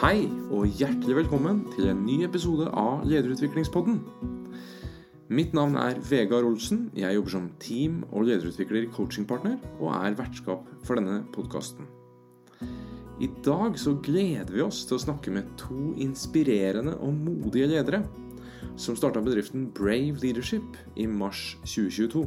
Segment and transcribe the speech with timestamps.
[0.00, 3.98] Hei, og hjertelig velkommen til en ny episode av Lederutviklingspodden.
[5.28, 6.86] Mitt navn er Vegard Olsen.
[6.96, 11.84] Jeg jobber som team- og lederutvikler coachingpartner, og er vertskap for denne podkasten.
[13.20, 18.00] I dag så gleder vi oss til å snakke med to inspirerende og modige ledere
[18.80, 22.24] som starta bedriften Brave Leadership i mars 2022.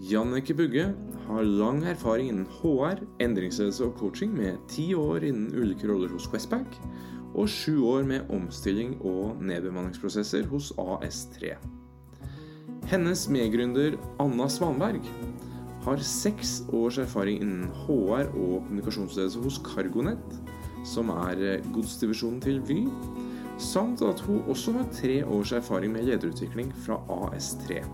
[0.00, 0.94] Jannike Bugge
[1.26, 6.24] har lang erfaring innen HR, endringsledelse og coaching med ti år innen ulike roller hos
[6.30, 6.78] Questback,
[7.34, 11.52] og sju år med omstilling og nedbemanningsprosesser hos AS3.
[12.88, 15.04] Hennes medgründer Anna Svanberg
[15.84, 20.38] har seks års erfaring innen HR og kommunikasjonsledelse hos CargoNet,
[20.88, 22.86] som er godsdivisjonen til Vy,
[23.60, 27.84] samt at hun også har tre års erfaring med lederutvikling fra AS3.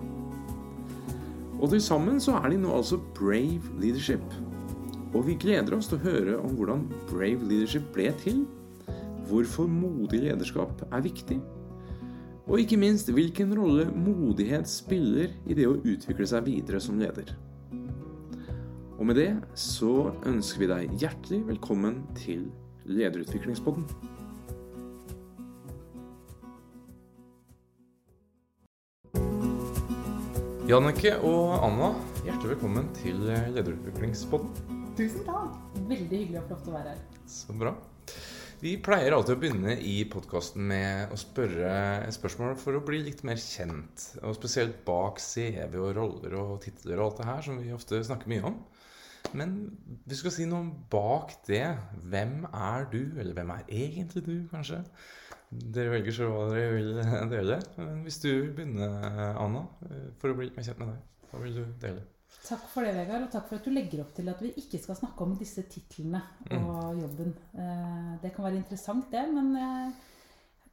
[1.57, 4.25] Og til sammen så er de nå altså Brave Leadership.
[5.15, 8.45] Og vi gleder oss til å høre om hvordan Brave Leadership ble til,
[9.27, 11.39] hvorfor modig lederskap er viktig,
[12.47, 17.33] og ikke minst hvilken rolle modighet spiller i det å utvikle seg videre som leder.
[18.97, 22.47] Og med det så ønsker vi deg hjertelig velkommen til
[22.87, 23.89] Lederutviklingspodden.
[30.67, 31.93] Jannicke og Anna,
[32.27, 33.21] hjertelig velkommen til
[33.55, 34.49] Lederutviklingspodden.
[34.99, 35.53] Tusen takk.
[35.87, 37.05] Veldig hyggelig å få lov til å være her.
[37.31, 37.71] Så bra.
[38.59, 41.71] Vi pleier alltid å begynne i podkasten med å spørre
[42.09, 44.09] et spørsmål for å bli litt mer kjent.
[44.27, 48.03] Og spesielt bak CV og roller og titler og alt det her, som vi ofte
[48.11, 48.59] snakker mye om.
[49.39, 49.55] Men
[50.03, 51.63] vi skal si noe bak det,
[52.11, 53.05] hvem er du?
[53.15, 54.83] Eller hvem er egentlig du, kanskje?
[55.51, 56.93] Dere velger så hva dere vil
[57.31, 57.61] dele.
[57.79, 58.89] Men hvis du vil begynne,
[59.39, 59.63] Anna,
[60.21, 62.05] for å bli mer kjent med deg, hva vil du dele?
[62.47, 64.79] Takk for det, Vegard, og takk for at du legger opp til at vi ikke
[64.83, 66.21] skal snakke om disse titlene
[66.59, 67.33] og jobben.
[68.23, 69.95] Det kan være interessant, det, men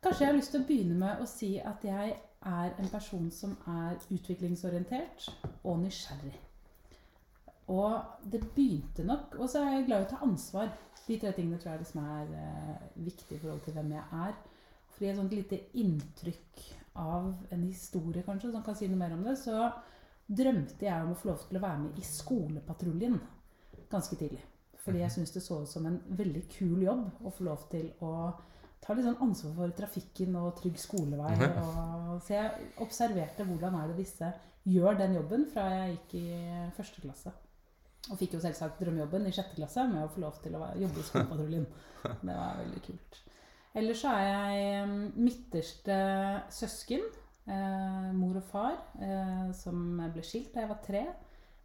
[0.04, 3.30] kanskje jeg har lyst til å begynne med å si at jeg er en person
[3.32, 5.30] som er utviklingsorientert
[5.64, 6.36] og nysgjerrig.
[7.74, 10.74] Og det begynte nok Og så er jeg glad i å ta ansvar.
[11.08, 14.34] De tre tingene tror jeg liksom er viktig viktige i forhold til hvem jeg er.
[15.04, 16.60] Fordi et sånt lite inntrykk
[16.96, 19.66] av en historie, kanskje, som kan si noe mer om det, så
[20.32, 23.18] drømte jeg om å få lov til å være med i Skolepatruljen
[23.92, 24.40] ganske tidlig.
[24.86, 27.90] Fordi jeg syns det så ut som en veldig kul jobb å få lov til
[28.00, 28.14] å
[28.80, 31.34] ta litt sånn ansvar for trafikken og trygg skolevei.
[31.66, 34.32] Og, så jeg observerte hvordan er det disse
[34.72, 36.26] gjør den jobben fra jeg gikk i
[36.80, 37.36] første klasse.
[38.08, 41.04] Og fikk jo selvsagt drømmejobben i sjette klasse med å få lov til å jobbe
[41.04, 41.70] i Skolepatruljen.
[42.24, 43.24] Det var veldig kult.
[43.74, 45.98] Ellers så er jeg midterste
[46.54, 47.06] søsken.
[47.44, 51.04] Eh, mor og far eh, som ble skilt da jeg var tre.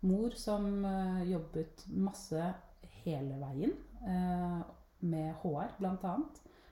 [0.08, 2.48] Mor som eh, jobbet masse
[3.04, 3.74] hele veien
[4.06, 4.62] eh,
[5.06, 6.16] med HR bl.a.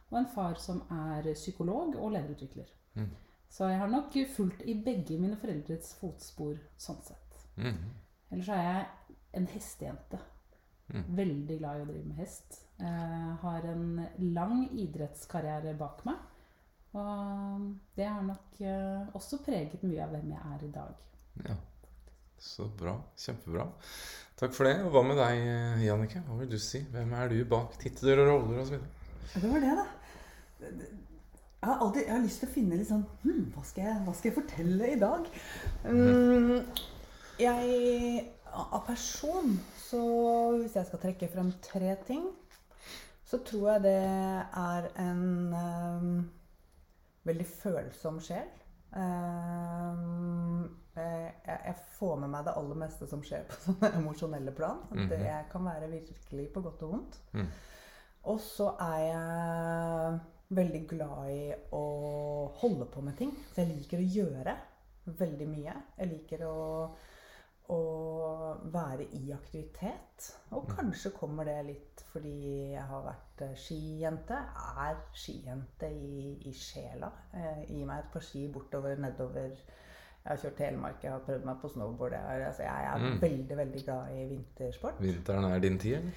[0.07, 2.69] Og en far som er psykolog og lederutvikler.
[2.95, 3.13] Mm.
[3.51, 7.43] Så jeg har nok fulgt i begge mine foreldres fotspor sånn sett.
[7.57, 7.83] Mm.
[8.33, 10.21] Ellers er jeg en hestejente.
[10.89, 11.05] Mm.
[11.19, 12.63] Veldig glad i å drive med hest.
[12.76, 14.03] Eh, har en
[14.34, 16.19] lang idrettskarriere bak meg.
[16.97, 21.00] Og det har nok eh, også preget mye av hvem jeg er i dag.
[21.47, 21.56] Ja,
[22.38, 22.98] Så bra.
[23.16, 23.66] Kjempebra.
[24.37, 24.76] Takk for det.
[24.84, 25.41] Og hva med deg,
[25.87, 26.20] Jannicke?
[26.28, 26.82] Hva vil du si?
[26.92, 28.76] Hvem er du bak titler og roller osv.?
[29.32, 29.87] Ja, det var det, da.
[30.60, 34.00] Jeg har, alltid, jeg har lyst til å finne litt sånn hm, hva, skal jeg,
[34.04, 35.28] hva skal jeg fortelle i dag?
[35.88, 36.60] Mm,
[37.41, 38.26] jeg
[38.56, 40.00] Av person, så
[40.54, 42.22] hvis jeg skal trekke frem tre ting,
[43.26, 46.10] så tror jeg det er en um,
[47.26, 48.53] veldig følsom sjel.
[48.97, 54.84] Um, jeg, jeg, får med meg det aller meste som skjer på sånne emosjonelle plan.
[55.10, 55.19] Det
[55.50, 57.19] kan være virkelig på godt og vondt.
[57.34, 57.50] Mm.
[58.31, 60.16] Og så er jeg
[60.56, 61.43] veldig glad i
[61.75, 61.84] å
[62.62, 63.34] holde på med ting.
[63.53, 64.56] Så jeg liker å gjøre
[65.19, 65.75] veldig mye.
[65.98, 66.56] Jeg liker å,
[67.72, 67.78] å
[68.72, 70.27] være i aktivitet.
[70.54, 72.32] Og kanskje kommer det litt fordi
[72.72, 74.38] jeg har vært eh, skijente.
[74.87, 77.11] Er skijente i, i sjela.
[77.35, 79.50] Eh, gi meg et par ski bortover, nedover.
[80.26, 82.17] Jeg har kjørt Telemark, jeg har prøvd meg på snowboard.
[82.17, 83.20] Jeg altså, jeg er Mm.
[83.23, 84.96] veldig, veldig glad i vintersport.
[85.00, 86.12] Vinteren er din tid, eller?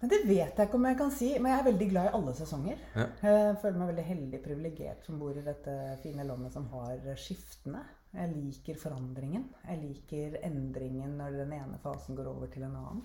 [0.00, 2.14] Men Det vet jeg ikke om jeg kan si, men jeg er veldig glad i
[2.18, 2.78] alle sesonger.
[2.96, 3.06] Ja.
[3.22, 7.80] Jeg føler meg veldig heldig privilegert som bor i dette fine landet som har skiftende.
[8.14, 9.48] Jeg liker forandringen.
[9.68, 13.02] Jeg liker endringen når den ene fasen går over til en annen.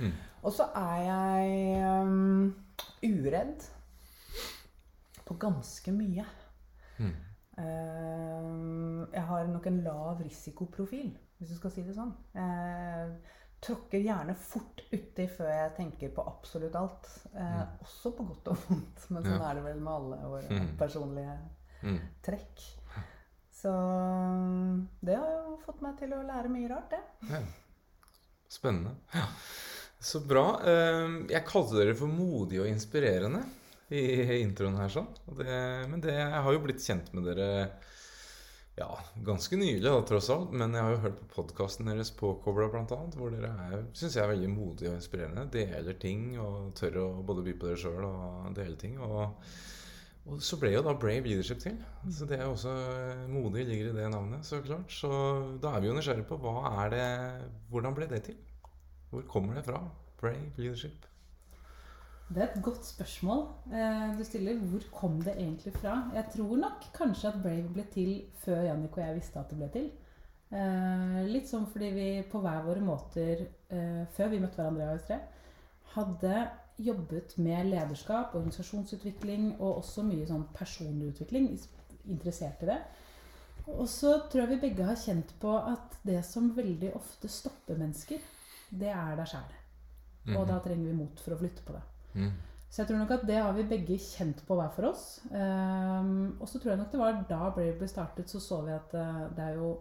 [0.00, 0.12] Mm.
[0.42, 2.54] Og så er jeg um,
[3.02, 3.64] uredd
[5.24, 6.24] på ganske mye.
[6.98, 7.14] Mm.
[7.58, 12.12] Uh, jeg har nok en lav risikoprofil, hvis du skal si det sånn.
[12.36, 13.16] Jeg
[13.62, 17.08] tråkker gjerne fort uti før jeg tenker på absolutt alt.
[17.32, 17.76] Eh, Mm.
[17.84, 19.50] Også på godt og vondt, men sånn Ja.
[19.50, 20.76] er det vel med alle våre Mm.
[20.76, 21.38] personlige
[21.82, 22.00] Mm.
[22.22, 22.64] trekk.
[23.62, 23.72] Så
[25.06, 27.02] det har jo fått meg til å lære mye rart, det.
[27.30, 27.42] Ja.
[28.50, 28.96] Spennende.
[29.14, 29.28] Ja.
[30.02, 30.46] Så bra.
[30.66, 33.44] Eh, Jeg kalte dere for modige og inspirerende
[33.94, 34.88] i introen her.
[34.90, 35.06] sånn.
[35.36, 37.48] Men det, jeg har jo blitt kjent med dere
[38.80, 38.88] ja,
[39.22, 40.50] ganske nylig, da, tross alt.
[40.56, 44.16] Men jeg har jo hørt på podkasten deres Påkobla, blant annet, hvor dere er, syns
[44.16, 45.46] jeg er veldig modige og inspirerende.
[45.52, 48.96] Deler ting og tør å både by på dere sjøl og dele ting.
[48.98, 49.28] Og,
[50.22, 51.78] og så ble jo da Brave Leadership til.
[52.14, 54.92] Så det er jo også eh, Modig ligger i det navnet, så klart.
[54.92, 55.08] Så
[55.62, 57.06] da er vi jo nysgjerrige på hva er det
[57.72, 58.36] Hvordan ble det til?
[59.10, 59.80] Hvor kommer det fra?
[60.20, 61.08] Brave Leadership.
[62.32, 63.42] Det er et godt spørsmål
[63.74, 64.62] eh, du stiller.
[64.70, 65.98] Hvor kom det egentlig fra?
[66.14, 68.14] Jeg tror nok kanskje at Brave ble til
[68.44, 69.90] før Jannik og jeg visste at det ble til.
[70.54, 73.46] Eh, litt sånn fordi vi på hver våre måter,
[74.12, 75.16] før vi møtte hverandre i AS3,
[75.96, 76.40] hadde
[76.86, 81.48] jobbet med lederskap, organisasjonsutvikling og også mye sånn personlig utvikling.
[82.10, 82.78] Interessert i det.
[83.70, 87.78] Og så tror jeg vi begge har kjent på at det som veldig ofte stopper
[87.78, 88.22] mennesker,
[88.70, 89.58] det er deg sjæl.
[90.36, 91.84] Og da trenger vi mot for å flytte på det.
[92.14, 92.32] Mhm.
[92.72, 95.20] Så jeg tror nok at det har vi begge kjent på hver for oss.
[95.28, 98.72] Um, og så tror jeg nok det var da Brave ble startet, så så vi
[98.72, 99.74] at uh, det er jo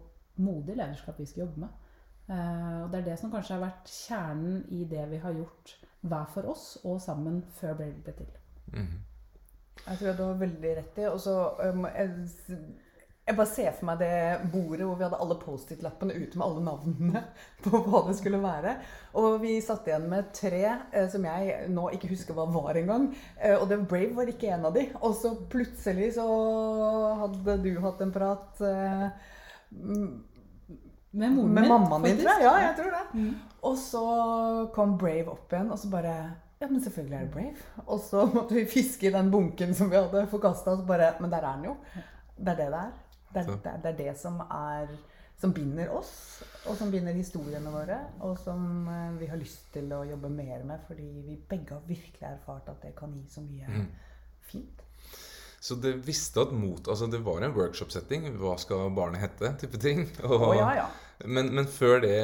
[0.43, 1.69] modig lederskap vi skal jobbe med.
[2.27, 5.71] Uh, og det er det som kanskje har vært kjernen i det vi har gjort
[6.01, 8.29] hver for oss og sammen før Brave ble til.
[8.73, 8.93] Mm.
[9.81, 11.09] Jeg tror du har veldig rett i.
[11.09, 11.35] Og så
[11.71, 12.09] um, jeg,
[13.27, 16.63] jeg bare ser for meg det bordet hvor vi hadde alle Post-It-lappene ute med alle
[16.65, 17.23] navnene
[17.65, 18.75] på hva det skulle være.
[19.21, 23.11] Og vi satt igjen med tre eh, som jeg nå ikke husker hva var engang.
[23.37, 24.87] Eh, og The Brave var ikke en av de.
[25.01, 26.27] Og så plutselig så
[27.23, 29.07] hadde du hatt en prat eh,
[31.11, 32.45] Med med mammaen din, tror jeg.
[32.45, 33.05] Ja, jeg tror det.
[33.13, 33.50] Mm.
[33.63, 34.01] Og så
[34.73, 36.15] kom Brave opp igjen, og så bare
[36.61, 37.85] Ja, men selvfølgelig er det Brave.
[37.87, 41.13] Og så måtte vi fiske i den bunken som vi hadde forkasta, og så bare
[41.21, 41.75] Men der er den jo.
[42.37, 42.91] Det er det det er.
[43.33, 44.87] Det er det, er, det, som er
[45.41, 49.87] som binder oss, og som binder historiene våre, og som eh, vi har lyst til
[49.95, 53.41] å jobbe mer med, fordi vi begge har virkelig erfart at det kan gi så
[53.41, 53.87] mye Mhm.
[54.51, 54.83] fint.
[55.61, 58.29] Så det visste at mot Altså det var en workshop-setting.
[58.37, 59.55] Hva skal barnet hete?
[59.61, 60.07] type ting.
[60.23, 60.85] Og, oh, ja, ja.
[61.25, 62.17] Men, men før det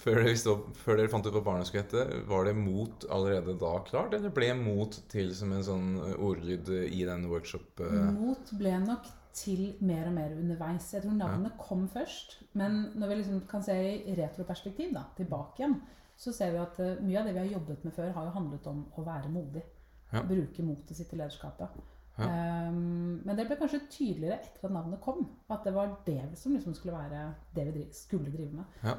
[0.00, 3.56] før dere, visste, før dere fant ut hva barnet skulle hete, var det mot allerede
[3.60, 4.14] da klart?
[4.16, 7.82] Eller ble mot til som en sånn ordlyd i den workshop...
[7.84, 10.88] eh, Mot ble nok til mer og mer underveis.
[10.94, 12.38] Jeg tror navnet kom først.
[12.58, 15.76] Men når vi liksom kan se i retroperspektiv, da, tilbake igjen,
[16.20, 18.36] så ser vi at eh, mye av det vi har jobbet med før, har jo
[18.38, 19.64] handlet om å være modig.
[20.10, 20.24] Ja.
[20.26, 21.76] Bruke motet sitt i lederskapet.
[22.20, 22.68] Ja.
[22.70, 25.26] Um, men det ble kanskje tydeligere etter at navnet kom.
[25.52, 27.26] At det var det som liksom skulle være
[27.56, 28.78] det vi skulle drive med.
[28.84, 28.94] Ja.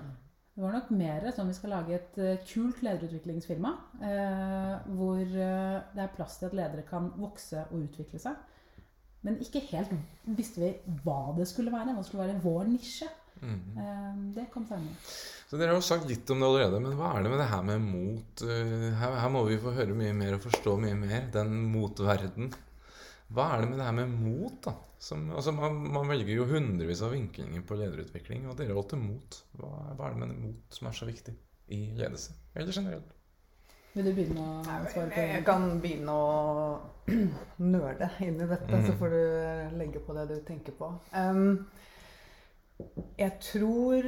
[0.52, 3.70] Det var nok mer sånn vi skal lage et eh, kult lederutviklingsfirma.
[4.04, 8.36] eh, hvor eh, det er plass til at ledere kan vokse og utvikle seg.
[9.24, 9.94] Men ikke helt
[10.38, 10.72] visste vi
[11.06, 11.96] hva det skulle være.
[11.96, 13.08] Hva skulle være vår nisje.
[13.42, 13.78] Mm.
[13.80, 14.98] Eh, det kom senere.
[15.50, 17.48] Så Dere har jo sagt litt om det allerede, men hva er det med det
[17.52, 21.00] her med mot eh, Her, her må vi få høre mye mer og forstå mye
[21.00, 21.26] mer.
[21.34, 22.52] Den motverden.
[23.32, 24.74] Hva er det med det her med mot, da?
[25.02, 29.38] Som, altså man, man velger jo hundrevis av vinklinger på lederutvikling, og dere valgte mot.
[29.58, 31.34] Hva, hva er det med det mot som er så viktig
[31.74, 32.36] i ledelse?
[32.54, 33.16] Eller generelt?
[33.94, 37.08] Vil du begynne å svare på Jeg kan begynne å
[37.74, 39.00] nøle inn i dette, så Mhm.
[39.02, 40.92] får du legge på det du tenker på.
[41.16, 41.66] Um,
[43.20, 44.02] jeg tror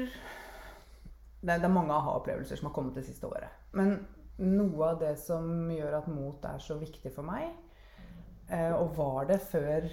[1.43, 3.51] det er, det er mange aha-opplevelser som har kommet det siste året.
[3.75, 3.97] Men
[4.39, 7.49] noe av det som gjør at mot er så viktig for meg,
[8.75, 9.87] og var det før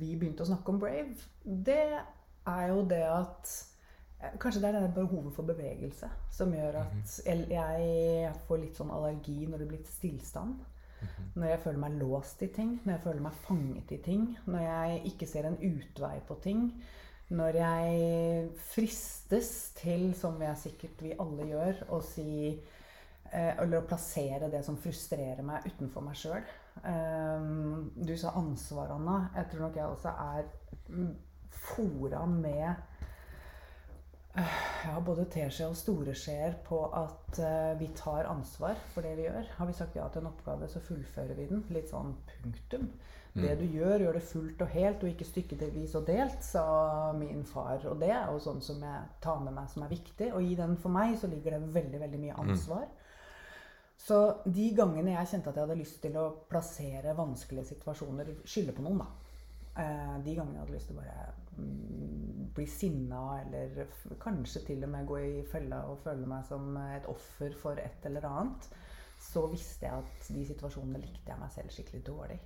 [0.00, 1.14] vi begynte å snakke om Brave,
[1.44, 1.82] det
[2.48, 3.52] er jo det at
[4.20, 8.80] eh, Kanskje det er det behovet for bevegelse som gjør at jeg, jeg får litt
[8.80, 10.60] sånn allergi når det blir til stillstand.
[11.32, 14.64] Når jeg føler meg låst i ting, når jeg føler meg fanget i ting, når
[14.66, 16.66] jeg ikke ser en utvei på ting.
[17.30, 23.86] Når jeg fristes til, som jeg sikkert vi alle gjør, å si eh, Eller å
[23.86, 26.44] plassere det som frustrerer meg, utenfor meg sjøl.
[26.80, 29.16] Du sa ansvar, Anna.
[29.36, 30.46] Jeg tror nok jeg også er
[30.88, 31.10] mm,
[31.50, 32.74] fora med
[34.84, 39.26] ja, både teskje og store skjeer på at eh, vi tar ansvar for det vi
[39.26, 39.48] gjør.
[39.56, 41.64] Har vi sagt ja til en oppgave, så fullfører vi den.
[41.74, 42.86] Litt sånn punktum.
[43.30, 46.64] Det du gjør, gjør det fullt og helt, og ikke stykkevis og delt, sa
[47.14, 47.84] min far.
[47.86, 50.32] Og det er jo sånn som jeg tar med meg som er viktig.
[50.34, 52.88] Og i den for meg så ligger det veldig, veldig mye ansvar.
[54.00, 58.74] Så de gangene jeg kjente at jeg hadde lyst til å plassere vanskelige situasjoner, skylde
[58.76, 59.08] på noen, da.
[59.80, 61.26] Eh, de gangene jeg hadde lyst til å bare
[61.58, 63.82] mm, bli sinna, eller
[64.22, 68.08] kanskje til og med gå i fella og føle meg som et offer for et
[68.08, 68.70] eller annet,
[69.20, 72.38] så visste jeg at de situasjonene likte jeg meg selv skikkelig dårlig.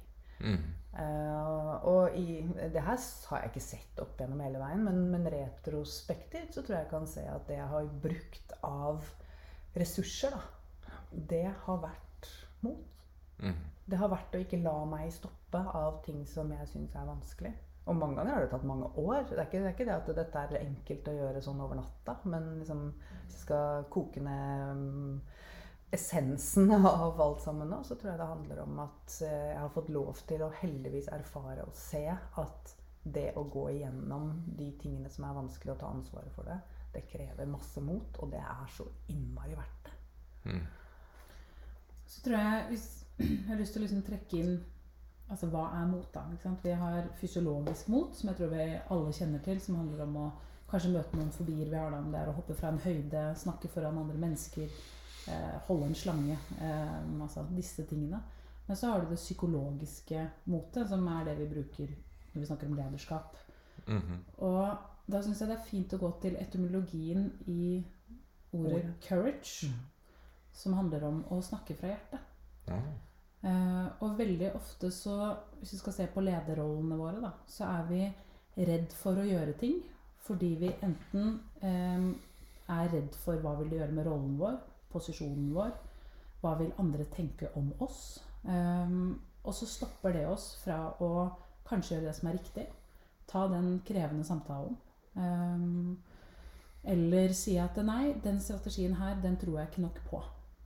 [0.42, 0.64] Mm.
[0.94, 2.40] Uh, og i,
[2.74, 6.80] det her har jeg ikke sett opp gjennom hele veien, men, men retrospektivt så tror
[6.80, 9.06] jeg jeg kan se at det jeg har brukt av
[9.78, 10.42] ressurser, da,
[11.14, 12.30] det har vært
[12.64, 13.06] mot.
[13.42, 13.60] Mm.
[13.84, 17.54] Det har vært å ikke la meg stoppe av ting som jeg syns er vanskelig.
[17.84, 19.26] Og mange ganger har det tatt mange år.
[19.28, 21.76] Det er ikke det, er ikke det at dette er enkelt å gjøre sånn over
[21.76, 22.14] natta.
[22.24, 22.86] Men liksom,
[23.26, 25.18] hvis jeg skal koke ned um,
[25.92, 29.74] essensen av alt sammen nå, så tror jeg det handler om at eh, jeg har
[29.74, 32.72] fått lov til å heldigvis erfare og se at
[33.04, 36.56] det å gå igjennom de tingene som er vanskelig å ta ansvaret for det,
[36.94, 39.94] det krever masse mot, og det er så innmari verdt det.
[40.48, 40.64] Mm.
[42.06, 42.86] Så tror jeg hvis
[43.18, 44.54] jeg har lyst til å liksom trekke inn
[45.32, 46.20] Altså hva er mot, da?
[46.34, 46.60] Ikke sant?
[46.62, 50.24] Vi har fysiologisk mot, som jeg tror vi alle kjenner til, som handler om å
[50.68, 53.22] kanskje møte noen fobier vi har da, om det er å hoppe fra en høyde,
[53.40, 54.68] snakke foran andre mennesker,
[55.32, 56.36] eh, holde en slange.
[56.60, 58.20] Eh, altså disse tingene.
[58.66, 61.96] Men så har du det psykologiske motet, som er det vi bruker
[62.34, 63.36] når vi snakker om lederskap.
[63.86, 64.20] Mhm.
[64.38, 64.76] Og
[65.10, 67.84] da syns jeg det er fint å gå til etymologien i
[68.52, 68.94] ordet Ordet.
[69.00, 69.68] 'courage',
[70.54, 72.30] som handler om å snakke fra hjertet.
[72.68, 72.80] Ja.
[73.44, 77.90] Uh, og veldig ofte så, hvis vi skal se på lederrollene våre, da, så er
[77.90, 78.04] vi
[78.64, 79.82] redd for å gjøre ting
[80.24, 82.06] fordi vi enten um,
[82.72, 84.56] er redd for hva vil det gjøre med rollen vår,
[84.94, 85.74] posisjonen vår,
[86.40, 88.22] hva vil andre tenke om oss?
[88.44, 91.10] Um, og så stopper det oss fra å
[91.68, 92.64] kanskje gjøre det som er riktig.
[93.28, 94.78] Ta den krevende samtalen.
[95.14, 95.98] Um,
[96.84, 100.22] eller si at nei, den strategien her, den tror jeg ikke nok på.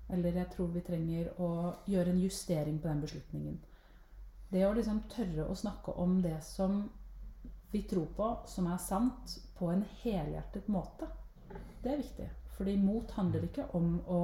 [0.09, 1.50] Eller jeg tror vi trenger å
[1.88, 3.59] gjøre en justering på den beslutningen.
[4.49, 6.81] Det å liksom tørre å snakke om det som
[7.71, 11.09] vi tror på, som er sant, på en helhjertet måte,
[11.83, 12.29] det er viktig.
[12.57, 14.23] Fordi mot handler ikke om å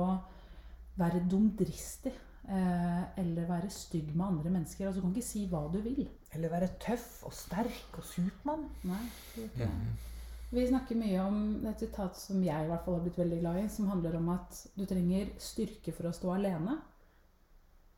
[0.99, 4.89] være dumdristig eh, eller være stygg med andre mennesker.
[4.89, 6.09] Altså, du kan ikke si hva du vil.
[6.35, 8.67] Eller være tøff og sterk og Supermann.
[8.89, 10.11] Nei, det er ikke det.
[10.55, 13.57] Vi snakker mye om et sitat som jeg i hvert fall har blitt veldig glad
[13.59, 16.77] i, som handler om at du trenger styrke for å stå alene.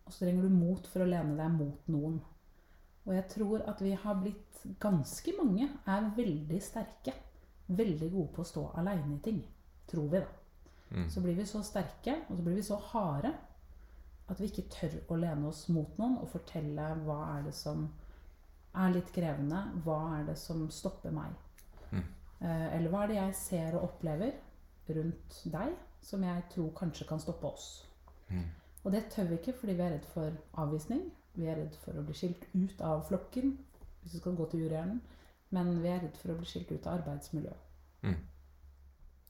[0.07, 2.17] Og så trenger du mot for å lene deg mot noen.
[3.05, 4.43] Og jeg tror at vi har blitt
[4.83, 7.13] Ganske mange er veldig sterke.
[7.69, 9.39] Veldig gode på å stå aleine i ting.
[9.87, 10.65] Tror vi, da.
[10.97, 11.05] Mm.
[11.13, 13.31] Så blir vi så sterke, og så blir vi så harde,
[14.27, 17.85] at vi ikke tør å lene oss mot noen og fortelle hva er det som
[18.75, 19.61] er litt krevende.
[19.85, 21.46] Hva er det som stopper meg?
[22.41, 22.47] Mm.
[22.47, 24.33] Eh, Eller hva er det jeg ser og opplever
[24.97, 25.75] rundt deg
[26.05, 27.69] som jeg tror kanskje kan stoppe oss?
[28.29, 28.47] Mm.
[28.85, 31.09] Og det tør vi ikke fordi vi er redd for avvisning.
[31.37, 33.57] Vi er redd for å bli skilt ut av flokken,
[34.03, 35.01] hvis du skal gå til juryen.
[35.55, 37.67] Men vi er redd for å bli skilt ut av arbeidsmiljøet.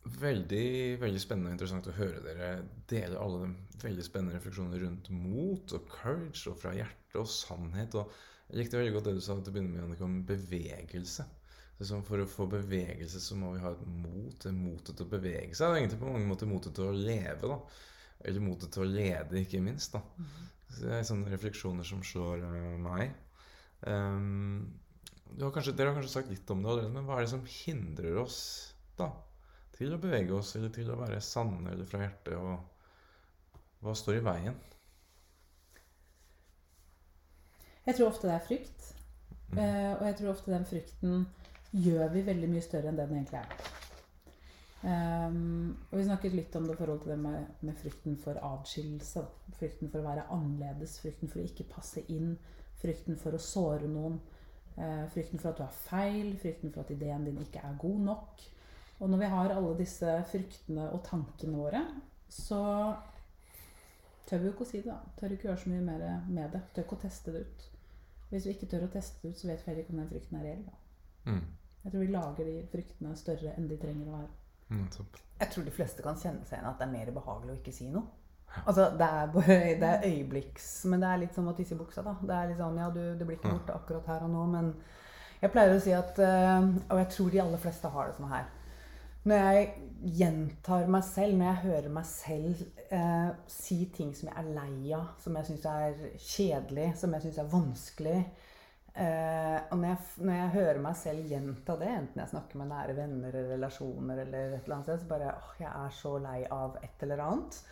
[0.07, 2.51] Veldig veldig spennende og interessant å høre dere
[2.91, 7.97] dele alle de veldig spennende refleksjonene rundt mot og courage og fra hjertet og sannhet.
[7.99, 8.13] Og
[8.47, 11.27] jeg likte veldig godt det du sa til å begynne med, Jannicke, om bevegelse.
[11.77, 14.47] Sånn, for å få bevegelse så må vi ha et mot.
[14.57, 15.67] Motet til å bevege seg.
[15.67, 17.51] Det er egentlig på mange måter motet til å leve.
[17.51, 17.59] da.
[18.25, 19.93] Eller motet til å lede, ikke minst.
[19.93, 20.01] da.
[20.71, 23.13] Så det er sånne refleksjoner som slår eh, meg.
[23.87, 24.73] Um,
[25.37, 27.35] du har kanskje, dere har kanskje sagt litt om det allerede, men hva er det
[27.35, 28.39] som hindrer oss
[28.97, 29.11] da
[29.77, 32.41] til å bevege oss, eller til å være sanne eller fra hjertet?
[32.41, 34.57] Og hva står i veien?
[37.87, 38.93] Jeg tror ofte det er frykt.
[39.53, 39.59] Mm.
[39.61, 41.27] Uh, og jeg tror ofte den frykten
[41.85, 43.75] gjør vi veldig mye større enn det den egentlig er.
[44.87, 48.39] Um, og vi snakket litt om det i forhold til det med, med frykten for
[48.39, 49.25] atskillelse.
[49.59, 52.37] Frykten for å være annerledes, frykten for å ikke passe inn,
[52.83, 54.21] frykten for å såre noen.
[54.77, 58.07] Uh, frykten for at du har feil, frykten for at ideen din ikke er god
[58.13, 58.47] nok.
[59.01, 61.83] Og når vi har alle disse fryktene og tankene våre,
[62.33, 62.61] så
[64.29, 64.93] tør vi jo ikke å si det.
[64.93, 65.17] da.
[65.19, 66.63] Tør ikke å gjøre så mye mer med det.
[66.73, 67.69] Tør ikke å teste det ut.
[68.31, 70.11] Hvis vi ikke tør å teste det ut, så vet vi heller ikke om den
[70.15, 70.67] frykten er reell.
[70.67, 70.83] da.
[71.27, 71.45] Mm.
[71.87, 74.31] Jeg tror vi lager de fryktene større enn de trenger å være.
[74.75, 74.87] Mm,
[75.39, 77.75] Jeg tror de fleste kan kjenne seg igjen at det er mer behagelig å ikke
[77.77, 78.03] si noe.
[78.65, 80.67] Altså, Det er, bare, det er øyeblikks...
[80.91, 82.03] Men det er litt som å tisse i buksa.
[82.03, 82.17] da.
[82.27, 84.73] Det er litt sånn, ja, du, det blir ikke borte akkurat her og nå, men
[85.43, 88.33] jeg pleier å si at eh, Og jeg tror de aller fleste har det sånn
[88.33, 88.51] her.
[89.27, 89.71] Når jeg
[90.19, 92.61] gjentar meg selv, når jeg hører meg selv
[92.95, 97.27] eh, si ting som jeg er lei av, som jeg syns er kjedelig, som jeg
[97.27, 98.19] syns er vanskelig
[99.03, 102.73] eh, Og når jeg, når jeg hører meg selv gjenta det, enten jeg snakker med
[102.73, 106.17] nære venner eller relasjoner, eller et eller annet sted, så bare åh, jeg er så
[106.23, 107.63] lei av et eller annet.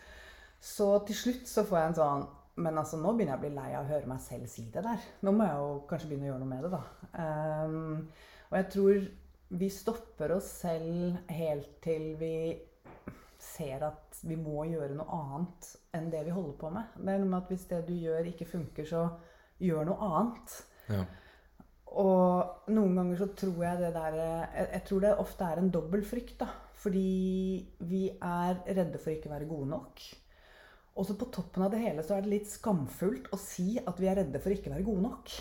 [0.65, 3.55] Så til slutt så får jeg en sånn men altså, nå begynner jeg å bli
[3.57, 5.01] lei av å høre meg selv si det der.
[5.27, 7.09] Nå må jeg jo kanskje begynne å gjøre noe med det, da.
[7.19, 7.97] Ehm,
[8.47, 9.07] og jeg tror
[9.59, 12.35] vi stopper oss selv helt til vi
[13.45, 16.95] ser at vi må gjøre noe annet enn det vi holder på med.
[16.95, 19.03] Det er noe med at hvis det du gjør, ikke funker, så
[19.61, 20.55] gjør noe annet.
[21.95, 25.71] Og noen ganger så tror jeg det der Jeg, jeg tror det ofte er en
[25.71, 26.49] dobbel frykt, da.
[26.85, 27.07] Fordi
[27.87, 30.03] vi er redde for ikke å være gode nok.
[30.95, 33.97] Og så på toppen av det hele så er det litt skamfullt å si at
[33.99, 35.33] vi er redde for ikke å være gode nok.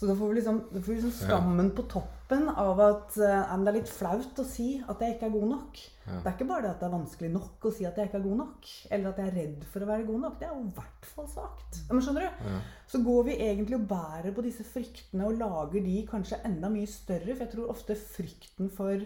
[0.00, 3.68] Så da får vi liksom, får vi liksom skammen på toppen av at uh, det
[3.68, 5.80] er litt flaut å si at jeg ikke er god nok.
[6.06, 6.14] Ja.
[6.14, 8.16] Det er ikke bare det at det er vanskelig nok å si at jeg ikke
[8.16, 10.38] er god nok, eller at jeg er redd for å være god nok.
[10.40, 11.80] Det er jo i hvert fall svakt.
[11.90, 12.46] Men skjønner du?
[12.48, 12.62] Ja.
[12.94, 16.88] Så går vi egentlig og bærer på disse fryktene og lager de kanskje enda mye
[16.94, 17.34] større.
[17.34, 19.04] For jeg tror ofte frykten for,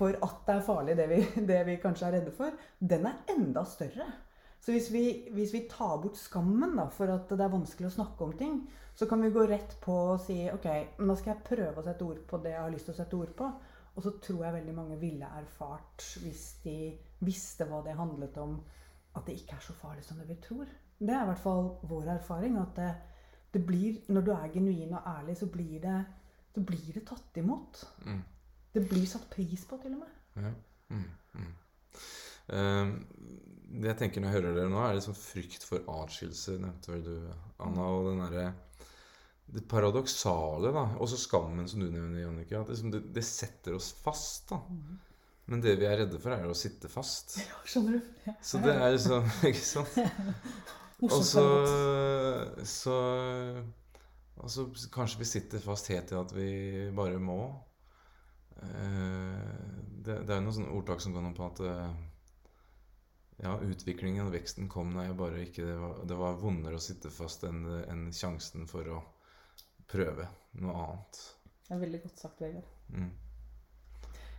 [0.00, 1.22] for at det er farlig, det vi,
[1.52, 4.10] det vi kanskje er redde for, den er enda større.
[4.58, 7.98] Så hvis vi, hvis vi tar bort skammen da, for at det er vanskelig å
[8.00, 10.66] snakke om ting, så kan vi gå rett på og si ok,
[10.98, 12.98] men da skal jeg prøve å sette ord på det jeg har lyst til å
[13.00, 13.50] sette ord på.
[13.96, 16.76] Og så tror jeg veldig mange ville erfart, hvis de
[17.26, 18.58] visste hva det handlet om,
[19.18, 20.68] at det ikke er så farlig som det vi tror.
[21.00, 22.58] Det er i hvert fall vår erfaring.
[22.60, 22.90] At det,
[23.54, 25.96] det blir, når du er genuin og ærlig, så blir det,
[26.54, 27.82] så blir det tatt imot.
[28.06, 28.22] Mm.
[28.74, 30.44] Det blir satt pris på, til og med.
[30.44, 30.52] Ja.
[30.90, 31.52] Mm, mm.
[32.54, 32.92] Ehm,
[33.80, 37.04] det jeg tenker når jeg hører dere nå, er liksom frykt for atskillelse, nevnte vel
[37.06, 37.14] du,
[37.62, 37.86] Anna.
[37.90, 38.46] Og den derre
[39.50, 43.88] Det paradoksale, da, også skammen som du nevner, Jannicke, at liksom det, det setter oss
[44.04, 44.48] fast.
[44.52, 44.60] da.
[45.50, 47.40] Men det vi er redde for, er å sitte fast.
[47.42, 48.12] Ja, skjønner du?
[48.28, 48.34] Ja.
[48.46, 49.96] Så det er liksom Ikke sant?
[51.02, 51.42] Og så,
[52.68, 52.94] så
[54.36, 56.50] Og så kanskje vi sitter fast helt til at vi
[56.96, 57.40] bare må.
[58.62, 59.40] Eh,
[60.00, 61.90] Det, det er jo noe sånn ordtak som går noe på at eh,
[63.44, 66.84] ja, utviklingen og veksten kom da jeg bare ikke Det var, det var vondere å
[66.84, 69.00] sitte fast enn enn sjansen for å
[69.90, 70.28] prøve
[70.60, 71.24] noe annet.
[71.66, 72.70] Det er veldig godt sagt, Vegard.
[72.88, 73.10] Mm.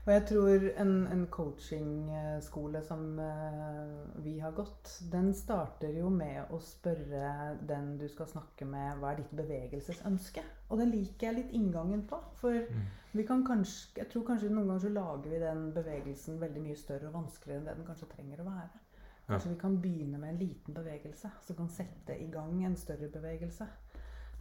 [0.02, 3.92] Og jeg tror en, en coachingskole som eh,
[4.26, 9.12] vi har gått, den starter jo med å spørre den du skal snakke med, hva
[9.12, 10.42] er ditt bevegelsesønske?
[10.74, 12.18] Og den liker jeg litt inngangen på.
[12.42, 12.88] For Mm.
[13.14, 16.80] vi kan kanskje, jeg tror kanskje noen ganger så lager vi den bevegelsen veldig mye
[16.80, 18.82] større og vanskeligere enn det den kanskje trenger å være.
[19.28, 23.08] Kanskje vi kan begynne med en liten bevegelse, som kan sette i gang en større
[23.14, 23.68] bevegelse.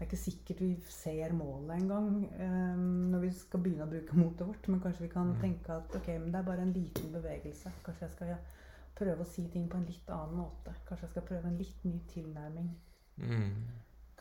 [0.01, 2.07] Det er ikke sikkert vi ser målet engang
[2.41, 4.69] um, når vi skal begynne å bruke motet vårt.
[4.73, 7.73] Men kanskje vi kan tenke at ok, men det er bare en liten bevegelse.
[7.85, 8.39] Kanskje jeg skal ja,
[8.97, 10.73] prøve å si ting på en litt annen måte.
[10.89, 12.71] Kanskje jeg skal prøve en litt ny tilnærming.
[13.21, 13.53] Mm.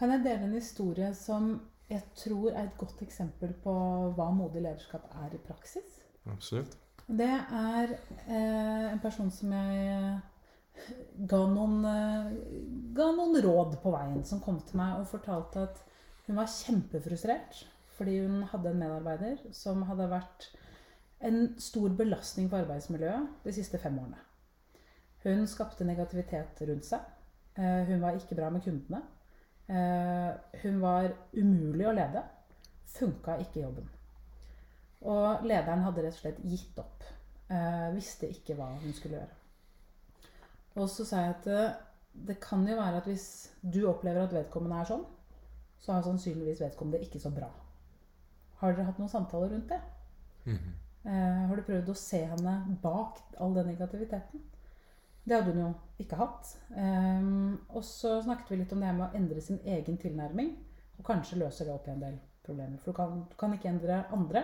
[0.01, 1.47] Kan jeg dele en historie som
[1.87, 3.77] jeg tror er et godt eksempel på
[4.19, 6.01] hva modig lederskap er i praksis?
[6.27, 6.75] Absolutt.
[7.07, 7.95] Det er
[8.27, 10.19] eh, en person som jeg
[11.29, 12.31] ga noen, eh,
[12.95, 15.83] ga noen råd på veien, som kom til meg og fortalte at
[16.27, 17.65] hun var kjempefrustrert
[17.97, 20.45] fordi hun hadde en medarbeider som hadde vært
[21.27, 24.21] en stor belastning for arbeidsmiljøet de siste fem årene.
[25.25, 27.01] Hun skapte negativitet rundt seg.
[27.59, 29.01] Eh, Hun var ikke bra med kundene.
[29.67, 32.23] Eh, Hun var umulig å lede.
[32.87, 33.89] Funka ikke i jobben.
[35.01, 37.03] Og lederen hadde rett og slett gitt opp.
[37.95, 39.38] Visste ikke hva hun skulle gjøre.
[40.79, 41.63] Og så sa jeg at det,
[42.29, 43.29] det kan jo være at hvis
[43.61, 45.07] du opplever at vedkommende er sånn,
[45.79, 47.49] så er sannsynligvis vedkommende ikke så bra.
[48.59, 49.81] Har dere hatt noen samtaler rundt det?
[50.45, 50.77] Mhm.
[51.09, 54.41] Eh, har du prøvd å se henne bak all den negativiteten?
[55.23, 55.69] Det hadde hun jo
[56.01, 56.49] ikke hatt.
[56.75, 60.55] Ehm, og så snakket vi litt om det her med å endre sin egen tilnærming.
[60.97, 62.79] Og kanskje løser det opp i en del problemer.
[62.81, 64.43] For du kan, du kan ikke endre andre,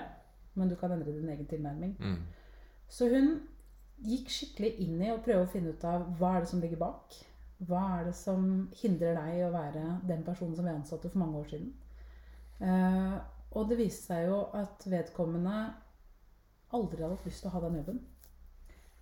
[0.53, 1.95] men du kan endre din egen tilnærming.
[1.99, 2.19] Mm.
[2.87, 3.39] Så hun
[4.03, 6.81] gikk skikkelig inn i å prøve å finne ut av hva er det som ligger
[6.81, 7.15] bak.
[7.65, 11.21] Hva er det som hindrer deg i å være den personen som vi ansatte for
[11.21, 11.71] mange år siden?
[12.59, 13.15] Eh,
[13.55, 15.55] og det viste seg jo at vedkommende
[16.75, 18.01] aldri hadde hatt lyst til å ha den jobben.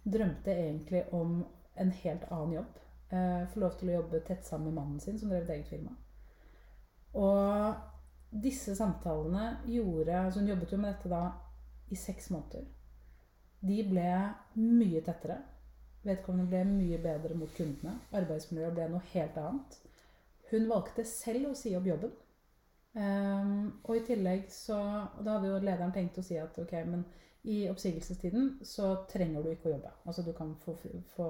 [0.03, 1.39] Drømte egentlig om
[1.79, 2.77] en helt annen jobb.
[3.10, 5.73] Eh, få lov til å jobbe tett sammen med mannen sin, som drev et eget
[5.73, 5.95] firma.
[7.13, 11.27] Og disse samtalene gjorde Så hun jobbet jo med dette da
[11.89, 12.65] i seks måneder.
[13.63, 14.10] De ble
[14.60, 15.39] mye tettere.
[16.04, 17.95] Vedkommende ble mye bedre mot kundene.
[18.19, 19.80] Arbeidsmiljøet ble noe helt annet.
[20.52, 22.12] Hun valgte selv å si opp jobben.
[22.93, 24.76] Um, og i tillegg så
[25.26, 27.02] Da hadde jo lederen tenkt å si at ok, men
[27.49, 29.93] i oppsigelsestiden så trenger du ikke å jobbe.
[30.06, 30.76] Altså du kan få,
[31.15, 31.28] få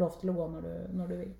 [0.00, 1.30] lov til å gå når du, når du vil.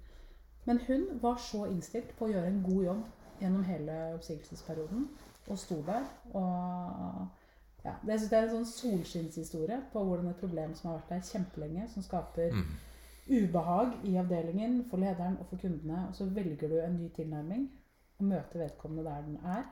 [0.64, 3.02] Men hun var så innstilt på å gjøre en god jobb
[3.42, 5.08] gjennom hele oppsigelsesperioden.
[5.50, 6.06] Og sto der.
[6.38, 7.26] Og
[7.84, 11.14] ja, det, synes jeg er en sånn solskinnshistorie på hvordan et problem som har vært
[11.14, 12.74] der kjempelenge, som skaper Mm.
[13.30, 17.68] ubehag i avdelingen for lederen og for kundene, og så velger du en ny tilnærming
[18.18, 19.62] og møter vedkommende der den er.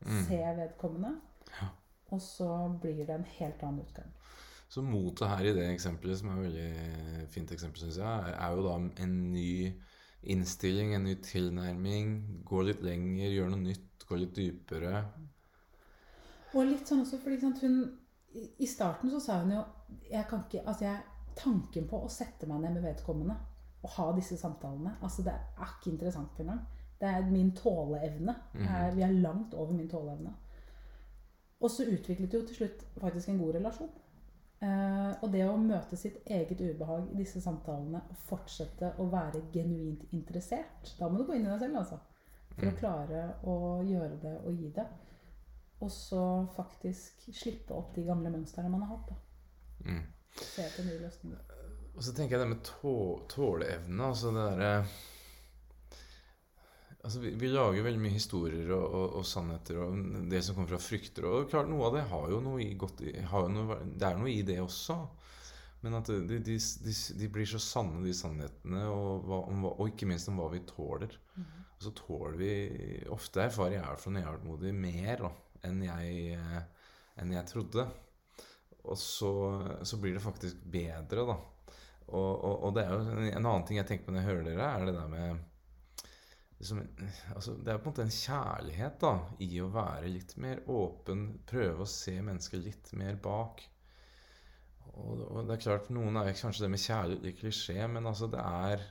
[0.00, 0.22] Mm.
[0.28, 1.12] Ser vedkommende.
[1.60, 1.68] Ja.
[2.10, 4.12] Og så blir det en helt annen utgang.
[4.68, 8.50] Så motet her i det eksempelet, som er et veldig fint eksempel, syns jeg, er
[8.50, 9.72] jo da en ny
[10.22, 12.42] innstilling, en ny tilnærming.
[12.44, 15.04] Gå litt lenger, gjøre noe nytt, gå litt dypere.
[16.54, 17.98] Og litt sånn også, fordi sant, hun
[18.34, 19.64] i- starten så sa hun jo
[20.10, 21.02] jeg kan ikke, altså jeg,
[21.36, 23.34] Tanken på å sette meg ned med vedkommende
[23.84, 26.62] og ha disse samtalene altså Det er ikke interessant engang.
[26.98, 28.34] Det er min tåleevne.
[28.64, 30.32] er, vi er langt over min tåleevne.
[31.60, 33.90] Og så utviklet det jo til slutt faktisk en god relasjon.
[34.62, 39.42] Eh, og det å møte sitt eget ubehag i disse samtalene og fortsette å være
[39.52, 41.98] genuint interessert Da må du gå inn i deg selv, altså.
[42.56, 44.86] For å klare å gjøre det og gi det.
[45.84, 46.22] Og så
[46.56, 49.10] faktisk slippe opp de gamle mønstrene man har hatt.
[49.12, 49.90] da.
[49.90, 50.04] Mm.
[50.36, 51.52] Se etter nye løsninger.
[51.96, 52.94] Og så tenker jeg det med tå
[53.32, 54.72] tåleevne, altså det derre
[57.06, 60.72] Altså, vi, vi lager veldig mye historier og, og, og sannheter og det som kommer
[60.72, 61.22] fra frykter.
[61.28, 64.18] Og klart, noe av det har jo noe i godt har jo noe, Det er
[64.18, 64.96] noe i det også.
[65.84, 69.84] Men at de, de, de, de blir så sanne, de sannhetene, og, hva, om, og
[69.92, 71.14] ikke minst om hva vi tåler.
[71.76, 72.50] Og så tåler vi
[73.14, 75.32] Ofte erfarer jeg i hvert fall når jeg har vært modig, mer da,
[75.66, 76.88] enn, jeg, eh,
[77.22, 77.86] enn jeg trodde.
[78.86, 79.32] Og så,
[79.82, 81.36] så blir det faktisk bedre, da.
[82.06, 84.30] Og, og, og det er jo en, en annen ting jeg tenker på når jeg
[84.30, 85.44] hører dere, er det der med
[86.58, 86.82] liksom,
[87.34, 91.26] altså, Det er på en måte en kjærlighet da, i å være litt mer åpen,
[91.50, 93.64] prøve å se mennesker litt mer bak.
[94.96, 98.30] Og, og det er klart, noen er kanskje det med kjærlighet litt klisjé, men altså
[98.32, 98.84] det er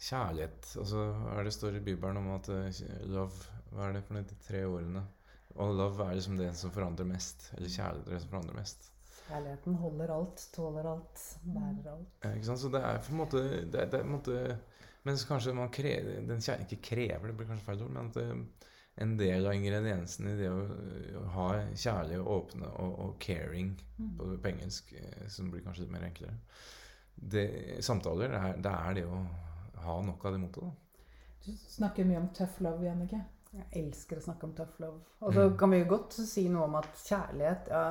[0.00, 2.78] kjærlighet altså, Hva er det står i Bibelen om at eh,
[3.10, 5.02] love Hva er det for noe, de tre ordene?
[5.56, 7.50] Og love er liksom det som forandrer mest.
[7.56, 8.86] Eller kjærlighet er det som forandrer mest.
[9.28, 12.08] Kjærligheten holder alt, tåler alt, bærer alt.
[12.24, 12.60] Ja, Ikke sant?
[12.62, 14.40] Så det er på en måte, det, er- det er en måte
[15.08, 18.18] Mens kanskje man krever den kjær, Ikke krever, det blir kanskje feil ord, men at
[18.18, 18.66] det,
[19.00, 20.58] en del av ingrediensene i det å,
[21.16, 23.70] å ha kjærlige, åpne og, og caring
[24.18, 26.36] på, på engelsk, eh, som blir kanskje litt mer enklere
[27.14, 27.46] det,
[27.84, 29.22] Samtaler, det er, det er det å
[29.86, 30.76] ha nok av det motet.
[31.46, 33.22] Du snakker mye om tough love, Jannicke.
[33.50, 35.00] Jeg elsker å snakke om tough love.
[35.26, 37.84] Og så kan vi jo godt si noe om at kjærlighet ja,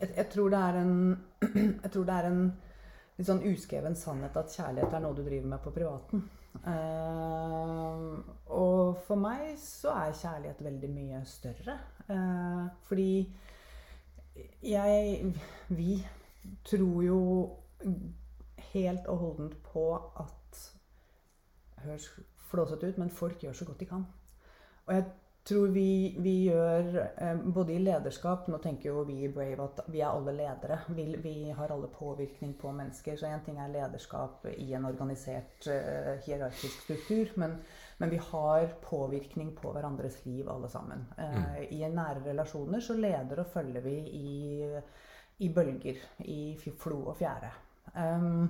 [0.00, 0.94] jeg, jeg tror det er en
[1.84, 2.44] Jeg tror det er en
[3.18, 6.24] litt sånn uskreven sannhet at kjærlighet er noe du driver med på privaten.
[6.64, 8.20] Uh,
[8.52, 11.76] og for meg så er kjærlighet veldig mye større.
[12.08, 13.28] Uh, fordi
[14.64, 15.34] jeg
[15.68, 16.06] Vi
[16.64, 17.20] tror jo
[18.72, 19.84] helt og holdent på
[20.20, 20.62] at
[21.84, 22.08] høres
[22.48, 24.04] flåsete ut, men folk gjør så godt de kan.
[24.86, 25.04] Og jeg
[25.44, 29.80] tror vi, vi gjør, eh, både i lederskap Nå tenker jo vi i Brave at
[29.90, 30.78] vi er alle ledere.
[30.94, 33.16] Vi, vi har alle påvirkning på mennesker.
[33.18, 37.58] Så én ting er lederskap i en organisert eh, hierarkisk struktur, men,
[37.98, 41.06] men vi har påvirkning på hverandres liv alle sammen.
[41.18, 44.32] Eh, I nære relasjoner så leder og følger vi i,
[45.42, 47.50] i bølger, i flo og fjære.
[47.92, 48.46] Um,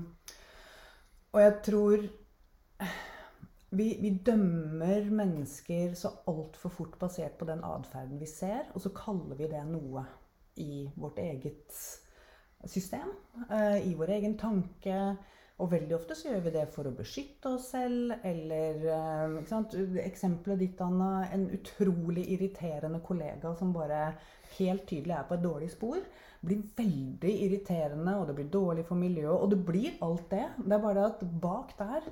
[1.33, 2.03] og jeg tror
[3.73, 8.93] vi, vi dømmer mennesker så altfor fort basert på den atferden vi ser, og så
[8.97, 10.05] kaller vi det noe
[10.61, 11.79] i vårt eget
[12.69, 13.15] system,
[13.49, 14.99] eh, i vår egen tanke.
[15.63, 19.53] Og veldig ofte så gjør vi det for å beskytte oss selv, eller eh, ikke
[19.53, 19.77] sant?
[20.03, 21.29] Eksempelet ditt, Anna.
[21.33, 24.11] En utrolig irriterende kollega som bare
[24.59, 26.03] helt tydelig er på et dårlig spor.
[26.43, 29.39] Blir veldig irriterende, og det blir dårlig for miljøet.
[29.39, 30.45] Og det blir alt det.
[30.59, 32.11] Det er bare at bak der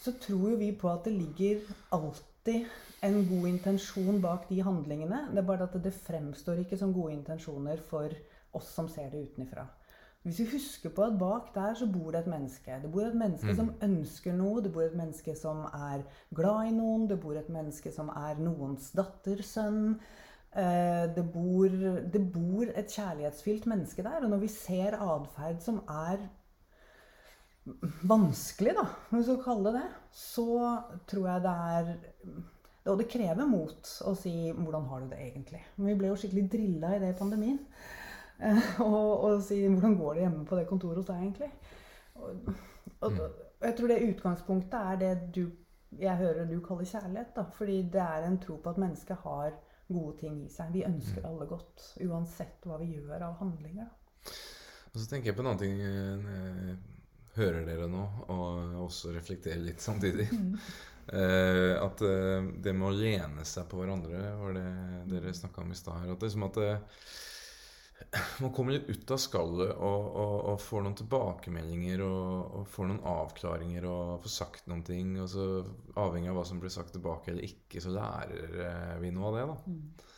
[0.00, 1.60] så tror jo vi på at det ligger
[1.92, 2.70] alltid
[3.04, 5.26] en god intensjon bak de handlingene.
[5.30, 8.12] Det er bare at det fremstår ikke som gode intensjoner for
[8.56, 9.66] oss som ser det utenfra.
[10.22, 12.80] Hvis vi husker på at bak der så bor det et menneske.
[12.82, 14.60] Det bor et menneske som ønsker noe.
[14.60, 16.02] Det bor et menneske som er
[16.36, 17.06] glad i noen.
[17.08, 19.94] Det bor et menneske som er noens datter, sønn.
[21.16, 21.72] Det bor,
[22.12, 24.20] det bor et kjærlighetsfylt menneske der.
[24.20, 26.28] Og når vi ser atferd som er
[28.08, 30.46] vanskelig, da, om vi skal kalle det det, så
[31.10, 31.92] tror jeg det er
[32.88, 35.64] Og det krever mot å si 'hvordan har du det egentlig'?
[35.76, 37.58] Men vi ble jo skikkelig drilla i det i pandemien.
[38.40, 41.52] Eh, Og, og si 'hvordan går det hjemme på det kontoret hos deg egentlig'?
[42.14, 42.54] Og,
[43.00, 43.12] og,
[43.60, 45.50] og jeg tror det utgangspunktet er det du
[45.98, 47.36] jeg hører du kaller kjærlighet.
[47.36, 49.52] da, Fordi det er en tro på at mennesket har
[49.88, 50.72] gode ting i seg.
[50.72, 53.88] Vi ønsker alle godt, uansett hva vi gjør av handlinger.
[54.92, 56.76] Og så tenker jeg på en annen ting eh,
[57.36, 60.28] Hører dere nå, og også reflekterer litt samtidig.
[61.10, 64.66] Eh, at eh, det med å lene seg på hverandre var det
[65.10, 66.12] dere snakka om i stad her.
[66.12, 67.00] At det er som at eh,
[68.42, 72.88] man kommer litt ut av skallet og, og, og får noen tilbakemeldinger og, og, får
[72.90, 75.16] noen avklaringer og får sagt noen ting.
[75.22, 75.48] Og så
[76.00, 79.38] avhengig av hva som blir sagt tilbake eller ikke, så lærer eh, vi noe av
[79.38, 79.44] det.
[79.50, 79.58] da.
[79.66, 80.08] Mm.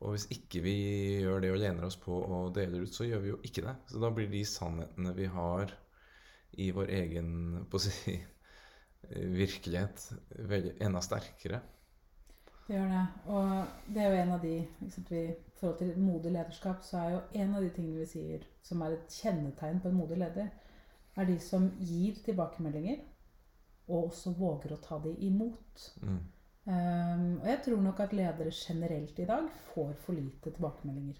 [0.00, 0.76] Og hvis ikke vi
[1.20, 3.76] gjør det og lener oss på og deler ut, så gjør vi jo ikke det.
[3.92, 5.74] Så da blir de sannhetene vi har
[6.60, 7.30] i vår egen
[7.70, 8.14] på å si,
[9.10, 10.10] virkelighet,
[10.50, 11.60] veldig, enda sterkere.
[12.66, 13.04] Det gjør det.
[13.34, 15.22] Og det er jo en av de I
[15.58, 18.94] forhold til modig lederskap, så er jo en av de tingene vi sier som er
[18.94, 20.50] et kjennetegn på en modig leder,
[21.18, 23.00] er de som gir tilbakemeldinger,
[23.90, 25.88] og også våger å ta de imot.
[26.04, 26.20] Mm.
[26.70, 31.18] Um, og jeg tror nok at ledere generelt i dag får for lite tilbakemeldinger.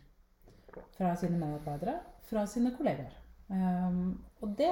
[0.94, 1.98] Fra sine medarbeidere,
[2.30, 3.19] fra sine kollegaer.
[3.50, 4.70] Um, og det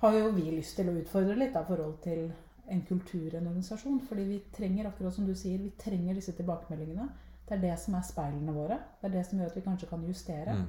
[0.00, 2.30] har jo vi lyst til å utfordre litt i forhold til
[2.70, 4.00] en kultur, en organisasjon.
[4.08, 7.08] Fordi vi trenger, akkurat som du sier, vi trenger disse tilbakemeldingene.
[7.48, 8.78] Det er det som er speilene våre.
[9.00, 10.54] Det er det som gjør at vi kanskje kan justere.
[10.60, 10.68] Mm.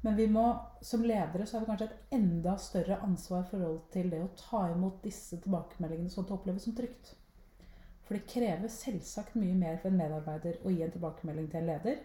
[0.00, 0.44] Men vi må,
[0.80, 4.34] som ledere så har vi kanskje et enda større ansvar i forhold til det å
[4.38, 7.14] ta imot disse tilbakemeldingene sånn at det oppleves som trygt.
[8.06, 11.72] For det krever selvsagt mye mer for en medarbeider å gi en tilbakemelding til en
[11.72, 11.98] leder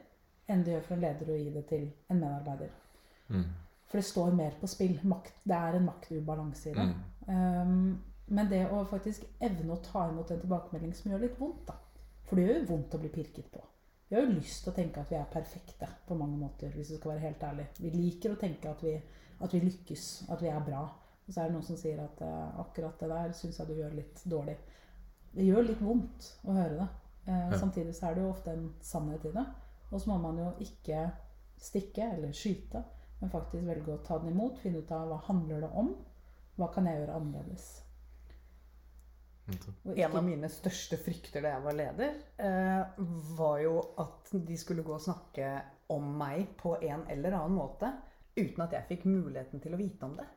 [0.51, 2.73] enn det gjør for en leder å gi det til en medarbeider.
[3.29, 3.45] Mm.
[3.93, 4.95] For det står mer på spill.
[5.05, 6.85] Makt, det er en maktubalanse i det.
[6.89, 7.03] Mm.
[7.27, 7.99] Um,
[8.33, 11.75] men det å faktisk evne å ta imot en tilbakemelding som gjør litt vondt, da.
[12.25, 13.61] For det gjør jo vondt å bli pirket på.
[14.07, 16.89] Vi har jo lyst til å tenke at vi er perfekte på mange måter, hvis
[16.89, 17.67] vi skal være helt ærlig.
[17.77, 18.95] Vi liker å tenke at vi,
[19.45, 20.81] at vi lykkes, at vi er bra.
[21.27, 23.75] Og så er det noen som sier at uh, akkurat det der syns jeg du
[23.77, 24.57] gjør litt dårlig.
[25.37, 26.89] Det gjør litt vondt å høre det.
[27.27, 27.59] Uh, Ja.
[27.61, 29.45] Samtidig så er det jo ofte en sannhet i det.
[29.91, 31.05] Og så må man jo ikke
[31.61, 32.81] stikke eller skyte,
[33.23, 34.59] men faktisk velge å ta den imot.
[34.59, 35.93] Finne ut av hva handler det om.
[36.59, 37.67] Hva kan jeg gjøre annerledes?
[39.87, 42.99] Og En av mine største frykter da jeg var leder, eh,
[43.37, 45.49] var jo at de skulle gå og snakke
[45.91, 47.89] om meg på en eller annen måte
[48.35, 50.27] uten at jeg fikk muligheten til å vite om det.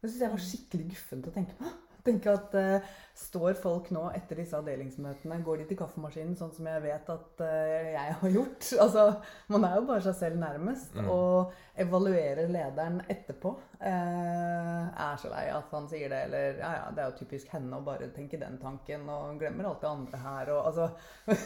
[0.00, 1.70] Det syns jeg var skikkelig guffent å tenke på.
[2.04, 6.68] Tenke at uh, Står folk nå etter disse avdelingsmøtene, går de til kaffemaskinen sånn som
[6.70, 8.68] jeg vet at uh, jeg har gjort?
[8.84, 9.04] Altså,
[9.52, 10.96] Man er jo bare seg selv nærmest.
[10.96, 11.10] Mm.
[11.12, 11.52] Og
[11.84, 13.52] evaluerer lederen etterpå.
[13.80, 17.52] Uh, er så lei at han sier det, eller ja, ja, det er jo typisk
[17.52, 20.88] henne å bare tenke den tanken, og glemmer alt det andre her, og altså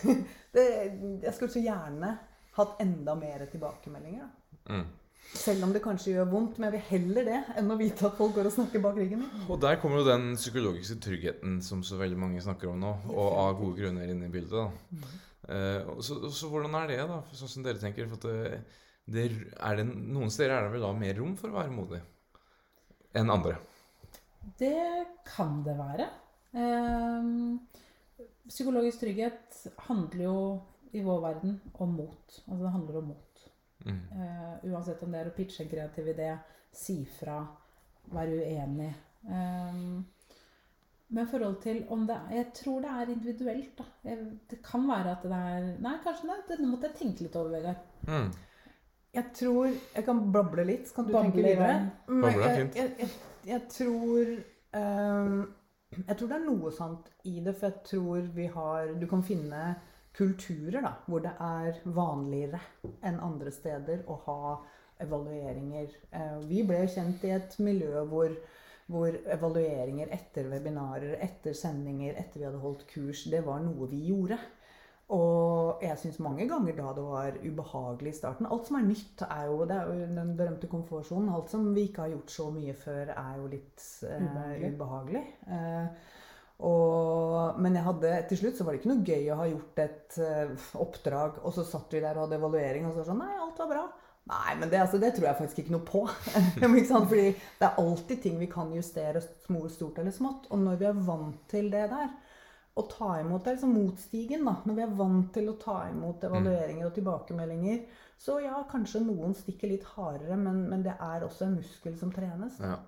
[0.55, 0.67] det,
[1.23, 2.15] Jeg skulle så gjerne
[2.55, 4.75] hatt enda mer tilbakemeldinger, da.
[4.75, 4.87] Mm.
[5.35, 8.17] Selv om det kanskje gjør vondt, men jeg vil heller det enn å vite at
[8.19, 9.45] folk går og snakker bak ryggen min.
[9.49, 13.39] Og der kommer jo den psykologiske tryggheten som så veldig mange snakker om nå, og
[13.43, 14.55] av gode grunner inn i bildet.
[14.55, 15.13] da.
[15.49, 18.09] Eh, så, så hvordan er det, da, sånn som dere tenker?
[18.23, 18.61] Det,
[19.11, 19.27] det,
[19.59, 22.03] er det, noen steder er det vel da mer rom for å være modig
[23.15, 23.59] enn andre.
[24.59, 24.77] Det
[25.29, 26.09] kan det være.
[26.55, 27.59] Ehm,
[28.49, 30.39] psykologisk trygghet handler jo
[30.95, 32.41] i vår verden om mot.
[32.47, 33.34] Altså det handler om mot.
[33.85, 34.01] Mm.
[34.17, 36.31] Uh, uansett om det er å pitche en kreativ idé,
[36.75, 37.39] si fra,
[38.13, 38.91] være uenig.
[39.25, 40.05] Um,
[41.15, 43.85] men forhold til om det er Jeg tror det er individuelt, da.
[44.05, 44.19] Jeg,
[44.51, 46.39] det kan være at det er Nei, kanskje det.
[46.49, 47.85] Denne måtte jeg tenke litt over, Vegard.
[48.09, 48.31] Mm.
[49.15, 51.77] Jeg tror Jeg kan bable litt, så kan du Bable tenke videre.
[52.09, 52.77] Men Bable er jeg, fint.
[52.77, 53.09] jeg, jeg,
[53.53, 54.33] jeg tror
[54.81, 55.41] um,
[56.01, 59.23] Jeg tror det er noe sant i det, for jeg tror vi har Du kan
[59.23, 59.65] finne
[60.15, 62.61] kulturer da, hvor det er vanligere
[63.03, 64.57] enn andre steder å ha
[65.03, 65.89] evalueringer.
[66.15, 68.35] Eh, vi ble kjent i et miljø hvor,
[68.87, 74.05] hvor evalueringer etter webinarer, etter sendinger, etter vi hadde holdt kurs, det var noe vi
[74.13, 74.39] gjorde.
[75.15, 78.47] Og jeg syns mange ganger da det var ubehagelig i starten.
[78.49, 81.29] Alt som er nytt, er jo, det er jo den berømte komfortsonen.
[81.35, 84.71] Alt som vi ikke har gjort så mye før, er jo litt eh, Ubehagelig.
[84.79, 85.25] ubehagelig.
[85.59, 86.15] Eh,
[86.65, 90.17] og, men hadde, til slutt så var det ikke noe gøy å ha gjort et
[90.23, 93.23] uh, oppdrag, og så satt vi der og hadde evaluering, og så var det sånn
[93.25, 93.85] Nei, alt var bra.
[94.25, 96.05] Nei, men det, altså, det tror jeg faktisk ikke noe på.
[96.65, 97.11] ikke sant?
[97.11, 100.49] Fordi det er alltid ting vi kan justere, små, stort eller smått.
[100.49, 102.15] Og når vi er vant til det der,
[102.75, 104.57] å ta imot det er liksom motstigen, da.
[104.65, 107.85] Når vi er vant til å ta imot evalueringer og tilbakemeldinger,
[108.25, 112.15] så ja, kanskje noen stikker litt hardere, men, men det er også en muskel som
[112.15, 112.57] trenes.
[112.65, 112.79] Ja.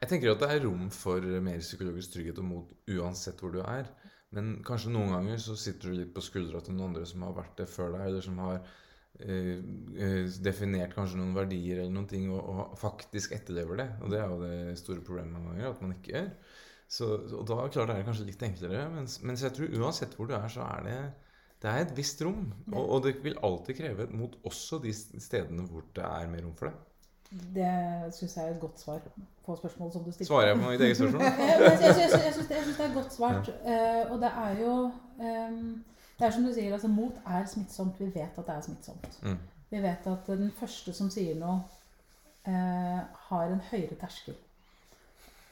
[0.00, 3.60] Jeg tenker at det er rom for mer psykologisk trygghet og mot uansett hvor du
[3.60, 3.90] er.
[4.36, 7.34] Men kanskje noen ganger så sitter du litt på skuldra til noen andre som har
[7.36, 12.08] vært det før deg, eller som har eh, eh, definert kanskje noen verdier eller noen
[12.10, 13.88] ting, og, og faktisk etterlever det.
[14.00, 16.30] Og det er jo det store problemet mange ganger, at man ikke gjør.
[16.90, 17.08] Så,
[17.38, 18.86] og da klart er det kanskje litt enklere.
[18.94, 21.00] Mens, mens jeg tror uansett hvor du er, så er det
[21.60, 22.46] det er et visst rom.
[22.72, 26.46] Og, og det vil alltid kreve et mot også de stedene hvor det er mer
[26.46, 26.89] rom for det.
[27.30, 28.98] Det syns jeg er et godt svar
[29.46, 30.26] på spørsmålet som du stilte.
[30.26, 31.22] Svarer jeg på mitt eget spørsmål?
[31.22, 31.94] Jeg,
[32.34, 33.48] syns det, det er godt svart.
[33.48, 34.74] Eh, og det er jo
[35.20, 35.84] ehm,
[36.18, 38.00] Det er som du sier, altså mot er smittsomt.
[38.00, 39.20] Vi vet at det er smittsomt.
[39.22, 39.38] Mm.
[39.70, 41.60] Vi vet at den første som sier noe,
[42.46, 42.98] eh,
[43.30, 44.34] har en høyere terskel.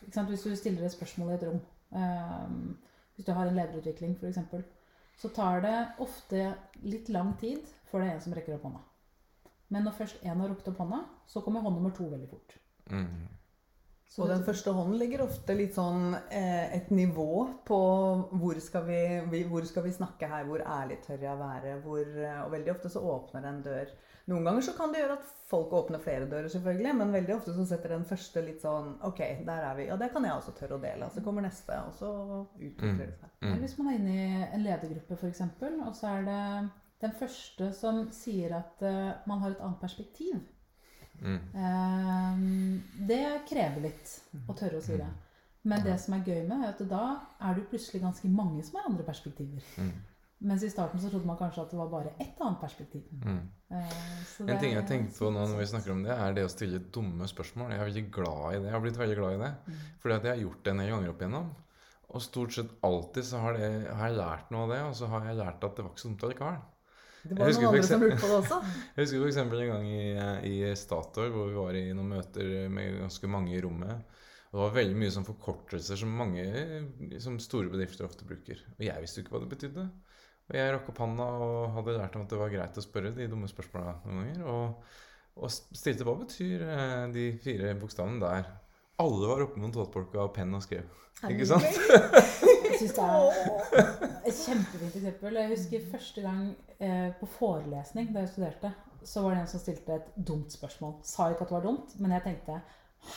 [0.00, 1.60] Hvis du stiller et spørsmål i et rom,
[1.94, 2.76] eh,
[3.14, 4.38] hvis du har en lederutvikling f.eks.,
[5.18, 8.88] så tar det ofte litt lang tid før det er en som rekker opp hånda.
[9.68, 12.57] Men når først én har rukket opp hånda, så kommer hånd nummer to veldig fort.
[12.90, 13.26] Mm.
[14.09, 17.81] Så Og den første hånden ligger ofte litt sånn eh, et nivå på
[18.40, 22.07] hvor skal, vi, vi, hvor skal vi snakke her, hvor ærlig tør jeg være, hvor,
[22.07, 23.92] eh, Og veldig ofte så åpner det en dør.
[24.28, 27.54] Noen ganger så kan det gjøre at folk åpner flere dører, selvfølgelig, men veldig ofte
[27.57, 29.87] så setter den første litt sånn Ok, der er vi.
[29.92, 31.04] Og det kan jeg også tørre å dele.
[31.04, 32.11] Og så kommer neste, og så
[32.57, 33.31] utvikler det seg.
[33.38, 33.48] Mm.
[33.52, 33.62] Mm.
[33.62, 35.44] hvis man er inne i en ledergruppe f.eks.,
[35.85, 36.42] og så er det
[37.02, 40.40] den første som sier at uh, man har et annet perspektiv.
[41.18, 41.40] Mm.
[41.54, 44.14] Uh, det krever litt
[44.46, 45.08] å tørre å si det.
[45.68, 47.04] Men det som er gøy med, er at da
[47.44, 49.64] er det plutselig ganske mange som har andre perspektiver.
[49.76, 49.96] Mm.
[50.48, 53.08] Mens i starten så trodde man kanskje at det var bare ett annet perspektiv.
[53.24, 53.40] Mm.
[53.74, 53.94] Eh,
[54.30, 56.44] så En det ting jeg tenkte på nå når vi snakker om det, er det
[56.46, 57.72] å stille dumme spørsmål.
[57.74, 58.68] Jeg er veldig glad i det.
[58.68, 59.50] Jeg har blitt veldig glad i det.
[59.66, 59.80] Mm.
[60.04, 61.50] Fordi at jeg har gjort det en del ganger opp igjennom.
[62.08, 65.11] Og stort sett alltid så har, det, har jeg lært noe av det, og så
[65.12, 66.61] har jeg lært at det var ikke så dumt allikevel.
[67.22, 68.59] Det var noen andre som lurte på det også.
[68.96, 69.40] Jeg husker f.eks.
[69.42, 70.04] en gang i,
[70.48, 74.18] i Statoil hvor vi var i noen møter med ganske mange i rommet.
[74.48, 76.44] Og det var veldig mye sånn forkortelser som mange
[77.20, 78.62] som store bedrifter ofte bruker.
[78.78, 79.85] Og jeg visste jo ikke hva det betydde.
[80.48, 83.12] Og jeg rakk opp handa og hadde lært om at det var greit å spørre
[83.16, 84.46] de dumme spørsmåla noen ganger.
[84.48, 84.94] Og,
[85.44, 88.48] og stilte hva betyr eh, de fire bokstavene der.
[89.04, 90.88] Alle var oppe med notatbolka og penn og skrev.
[91.28, 91.68] Ikke sant?
[92.68, 93.11] Jeg syns det er
[94.28, 95.31] et kjempefint eksempel.
[95.40, 96.42] Jeg husker første gang
[96.78, 98.70] eh, på forelesning da jeg studerte,
[99.04, 100.92] så var det en som stilte et dumt spørsmål.
[101.07, 102.54] Sa ikke at det var dumt, men jeg tenkte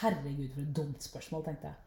[0.02, 1.78] herregud, for et dumt spørsmål, tenkte jeg.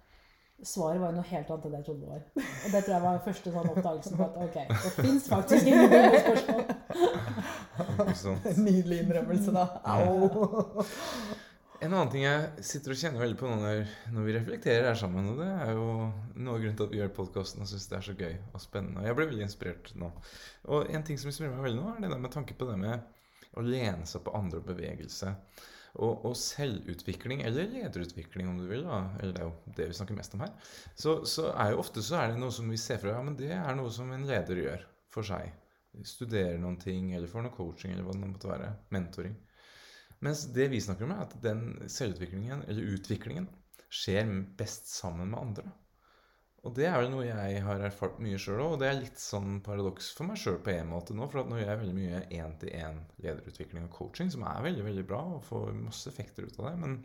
[0.64, 2.22] Svaret var jo noe helt annet enn det jeg trodde det var.
[2.36, 5.90] Og det tror jeg var første sånn oppdagelse på at ok, det fins faktisk ingen
[5.94, 6.62] dumme spørsmål.
[8.68, 9.64] Nydelig innrømmelse, da.
[9.84, 10.04] Au!
[11.82, 13.80] En annen ting jeg sitter og kjenner veldig på nå når,
[14.14, 15.86] når vi reflekterer her sammen, og det er jo
[16.38, 18.62] noe av grunnen til at vi gjør podkasten og syns det er så gøy og
[18.62, 19.02] spennende.
[19.02, 20.10] Og jeg blir veldig inspirert nå.
[20.70, 22.76] Og en ting som inspirerer meg veldig nå, er det der med tanke på det
[22.78, 25.32] med å lene seg på andre og bevegelse.
[25.94, 29.98] Og, og selvutvikling, eller lederutvikling om du vil, da, eller det er jo det vi
[29.98, 30.54] snakker mest om her,
[30.98, 33.38] så, så er jo ofte så er det noe som vi ser fra ja, men
[33.38, 35.52] det er noe som en leder gjør for seg.
[36.02, 38.72] Studerer noen ting, eller får noe coaching, eller hva det måtte være.
[38.94, 39.36] Mentoring.
[40.24, 43.48] Mens det vi snakker om, er at den selvutviklingen, eller utviklingen,
[43.92, 45.72] skjer best sammen med andre.
[46.64, 49.20] Og det er vel noe jeg har erfart mye sjøl òg, og det er litt
[49.20, 51.26] sånn paradoks for meg sjøl på en måte nå.
[51.28, 55.04] For at nå gjør jeg veldig mye én-til-én lederutvikling og coaching, som er veldig veldig
[55.10, 56.74] bra og får masse effekter ut av det.
[56.80, 56.96] Men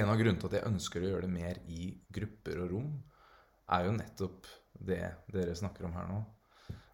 [0.00, 2.90] en av grunnene til at jeg ønsker å gjøre det mer i grupper og rom,
[3.76, 4.48] er jo nettopp
[4.88, 5.02] det
[5.36, 6.22] dere snakker om her nå.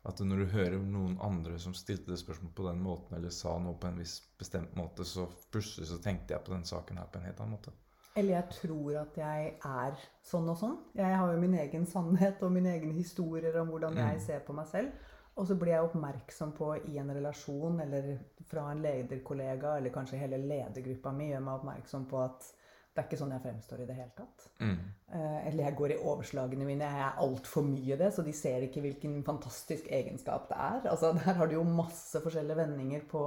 [0.04, 3.54] At når du hører noen andre som stilte det spørsmålet på den måten, eller sa
[3.58, 7.08] noe på en viss bestemt måte, så plutselig så tenkte jeg på den saken her
[7.08, 7.72] på en helt annen måte.
[8.16, 10.76] Eller jeg tror at jeg er sånn og sånn.
[10.94, 14.20] Jeg har jo min egen sannhet og mine egne historier om hvordan jeg Mm.
[14.26, 14.92] ser på meg selv.
[15.36, 20.18] Og så blir jeg oppmerksom på i en relasjon eller fra en lederkollega eller kanskje
[20.20, 22.52] hele ledergruppa mi gjør meg oppmerksom på at
[22.94, 24.44] det er ikke sånn jeg fremstår i det hele tatt.
[24.62, 24.76] Mm.
[25.18, 26.86] Eh, eller jeg går i overslagene mine.
[26.86, 30.86] Jeg er altfor mye det, så de ser ikke hvilken fantastisk egenskap det er.
[30.92, 33.24] Altså, Der har du jo masse forskjellige vendinger på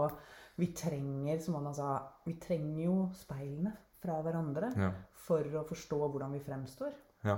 [0.58, 1.89] Vi trenger, som Anna sa,
[2.25, 4.91] vi trenger jo speilene fra hverandre Ja.
[5.27, 6.95] for å forstå hvordan vi fremstår.
[7.27, 7.38] ja.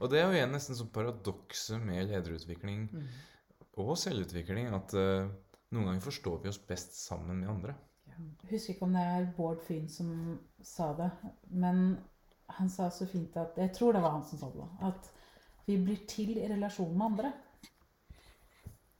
[0.00, 2.86] Og det er jo igjen nesten sånn paradokset med lederutvikling
[3.76, 5.28] og selvutvikling, at eh,
[5.76, 7.74] noen ganger forstår vi oss best sammen med andre.
[8.18, 11.10] Jeg husker ikke om det er Bård Fyn som sa det,
[11.50, 11.98] men
[12.58, 14.68] han sa så fint at Jeg tror det var han som sa det.
[14.88, 15.10] At
[15.66, 17.32] vi blir til i relasjon med andre.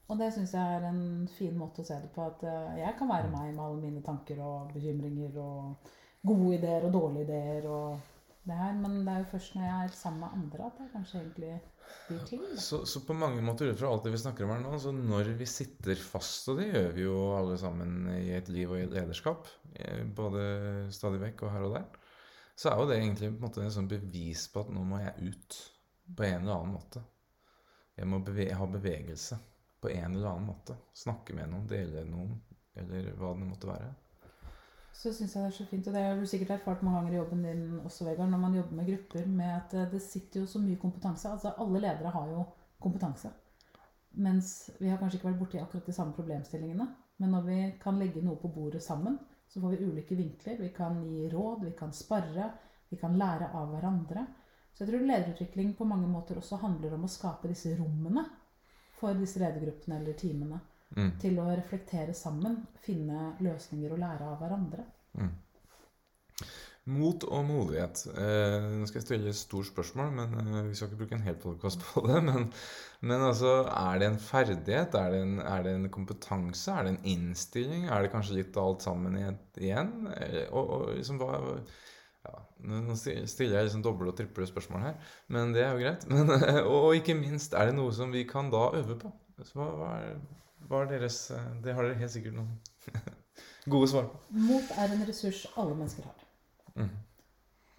[0.09, 2.25] Og det syns jeg er en fin måte å se det på.
[2.25, 5.91] At eh, jeg kan være meg med alle mine tanker og bekymringer og
[6.25, 8.15] gode ideer og dårlige ideer og
[8.47, 8.73] det her.
[8.79, 11.53] Men det er jo først når jeg er sammen med andre at jeg kanskje egentlig
[12.07, 12.45] blir til.
[12.61, 14.93] Så, så på mange måter, ut fra alt det vi snakker om her nå, så
[14.95, 18.79] når vi sitter fast, og det gjør vi jo alle sammen i et liv og
[18.79, 20.43] i et lederskap, eh, både
[20.95, 21.87] stadig vekk og her og der,
[22.59, 24.99] så er jo det egentlig på en måte en sånn bevis på at nå må
[24.99, 25.59] jeg ut
[26.17, 27.03] på en eller annen måte.
[27.99, 29.37] Jeg må beve ha bevegelse
[29.79, 30.75] på en eller annen måte.
[30.95, 32.35] Snakke med noen, dele noen,
[32.79, 33.89] eller hva det måtte være.
[34.99, 37.13] Så syns jeg det er så fint, og det har du sikkert erfart mange ganger
[37.13, 40.41] i jobben din også, Vegard, når man jobber med grupper, med at eh, det sitter
[40.41, 41.29] jo så mye kompetanse.
[41.29, 42.41] Altså alle ledere har jo
[42.83, 43.31] kompetanse.
[44.11, 46.87] Mens vi har kanskje ikke vært borti akkurat de samme problemstillingene.
[47.23, 49.15] Men når vi kan legge noe på bordet sammen,
[49.47, 50.59] så får vi ulike vinkler.
[50.59, 52.49] Vi kan gi råd, vi kan sparre,
[52.89, 54.25] vi kan lære av hverandre.
[54.73, 58.25] Så jeg tror lederutvikling på mange måter også handler om å skape disse rommene
[58.99, 60.59] for disse ledergruppene eller teamene.
[60.97, 61.11] Mm.
[61.21, 64.85] til å reflektere sammen, finne løsninger og lære av hverandre.
[65.19, 65.35] Mm.
[66.89, 68.01] Mot og modighet.
[68.17, 71.25] Eh, nå skal jeg stille et stort spørsmål, men eh, vi skal ikke bruke en
[71.27, 72.17] hel podkast på det.
[72.25, 72.47] Men,
[73.05, 74.97] men altså, er det en ferdighet?
[74.97, 76.73] Er det en, er det en kompetanse?
[76.73, 77.85] Er det en innstilling?
[77.85, 79.93] Er det kanskje litt alt sammen igjen?
[80.15, 81.37] Eh, og, og liksom hva
[82.25, 82.33] ja,
[82.67, 86.09] Nå stiller jeg liksom doble og triple spørsmål her, men det er jo greit.
[86.11, 89.13] Men, og, og ikke minst, er det noe som vi kan da øve på?
[89.45, 90.17] Så hva, hva, er,
[90.67, 92.51] hva er deres eh, Det har dere helt sikkert noen
[93.73, 94.21] gode svar på.
[94.49, 96.25] Mot er en ressurs alle mennesker har.
[96.75, 96.95] Mm.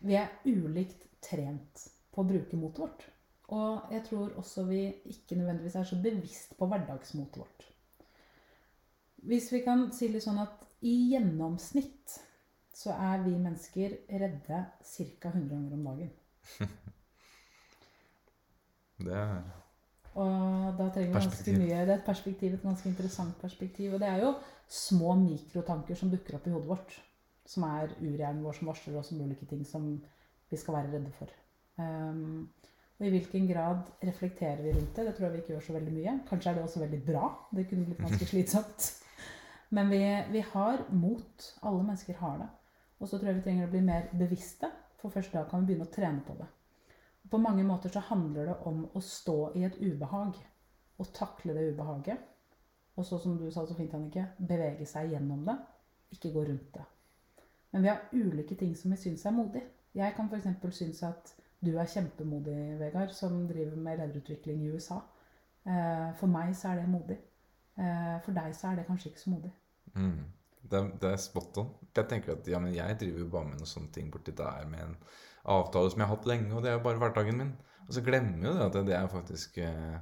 [0.09, 3.07] Vi er ulikt trent på å bruke motet vårt.
[3.51, 7.67] Og jeg tror også vi ikke nødvendigvis er så bevisst på hverdagsmotet vårt.
[9.27, 12.15] Hvis vi kan si litt sånn at i gjennomsnitt
[12.81, 15.33] så er vi mennesker redde ca.
[15.35, 16.13] 100 ganger om dagen.
[19.05, 19.60] Det er
[20.21, 23.95] Og da trenger vi ganske mye Det er et perspektiv, et ganske interessant perspektiv.
[23.95, 24.35] Og det er jo
[24.71, 26.97] små mikrotanker som dukker opp i hodet vårt.
[27.49, 29.87] Som er urhjernen vår som varsler oss om ulike ting som
[30.51, 31.33] vi skal være redde for.
[31.81, 32.51] Um,
[33.01, 35.07] og i hvilken grad reflekterer vi rundt det?
[35.07, 36.17] Det tror jeg vi ikke gjør så veldig mye.
[36.29, 37.31] Kanskje er det også veldig bra.
[37.57, 38.89] Det kunne blitt ganske slitsomt.
[39.71, 40.03] Men vi,
[40.35, 41.51] vi har mot.
[41.63, 42.49] Alle mennesker har det.
[43.01, 44.69] Og så tror jeg vi trenger å bli mer bevisste,
[45.01, 46.49] for først da kan vi begynne å trene på det.
[47.31, 50.35] På mange måter så handler det om å stå i et ubehag
[50.99, 52.19] og takle det ubehaget.
[52.97, 55.55] Og så som du sa så fint, Annike, bevege seg gjennom det,
[56.13, 56.83] ikke gå rundt det.
[57.73, 59.63] Men vi har ulike ting som vi syns er modig.
[59.95, 60.75] Jeg kan f.eks.
[60.77, 61.33] synes at
[61.65, 64.99] du er kjempemodig, Vegard, som driver med lederutvikling i USA.
[65.67, 67.19] Eh, For meg så er det modig.
[67.79, 69.53] Eh, For deg så er det kanskje ikke så modig.
[69.95, 70.25] Mm.
[70.71, 71.71] Det, er- det er spot on.
[71.97, 74.67] Jeg tenker at ja, men jeg driver jo bare med noen sånne ting borti der
[74.69, 74.97] med en
[75.45, 77.53] avtale som jeg har hatt lenge, og det er jo bare hverdagen min.
[77.87, 79.99] Og så glemmer jo det at det er faktisk eh,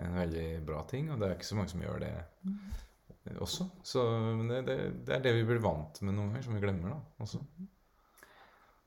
[0.00, 3.68] en veldig bra ting, og det er ikke så mange som gjør det eh, også.
[3.84, 4.04] Så
[4.48, 4.76] det, det,
[5.06, 7.42] det er det vi blir vant med noen ganger, som vi glemmer da også.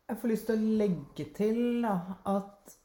[0.10, 1.96] Jeg får lyst til å legge til da,
[2.32, 2.78] at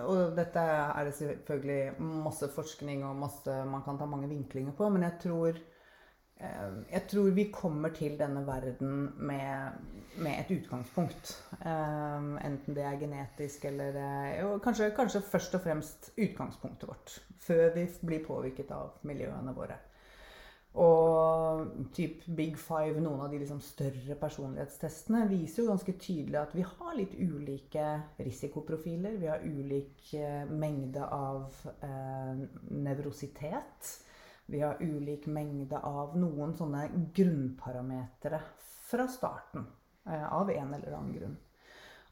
[0.00, 4.88] Og dette er det selvfølgelig masse forskning og masse man kan ta mange vinklinger på,
[4.90, 5.69] men jeg tror eh,
[6.40, 9.82] jeg tror vi kommer til denne verden med,
[10.16, 11.34] med et utgangspunkt.
[11.60, 17.20] Eh, enten det er genetisk eller eh, kanskje, kanskje først og fremst utgangspunktet vårt.
[17.40, 19.78] Før vi blir påvirket av miljøene våre.
[20.78, 21.66] Og
[21.96, 26.62] typ Big Five, noen av de liksom større personlighetstestene, viser jo ganske tydelig at vi
[26.62, 27.86] har litt ulike
[28.20, 29.18] risikoprofiler.
[29.18, 33.96] Vi har ulik eh, mengde av eh, nevrositet.
[34.50, 38.40] Vi har ulik mengde av noen sånne grunnparametere
[38.90, 39.68] fra starten.
[40.08, 41.36] Eh, av en eller annen grunn.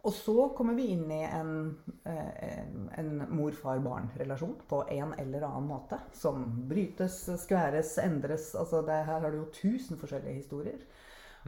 [0.07, 2.61] Og så kommer vi inn i en, eh,
[3.01, 5.99] en mor-far-barn-relasjon på en eller annen måte.
[6.13, 8.55] Som brytes, skværes, endres.
[8.55, 10.79] Altså det, her har du jo tusen forskjellige historier.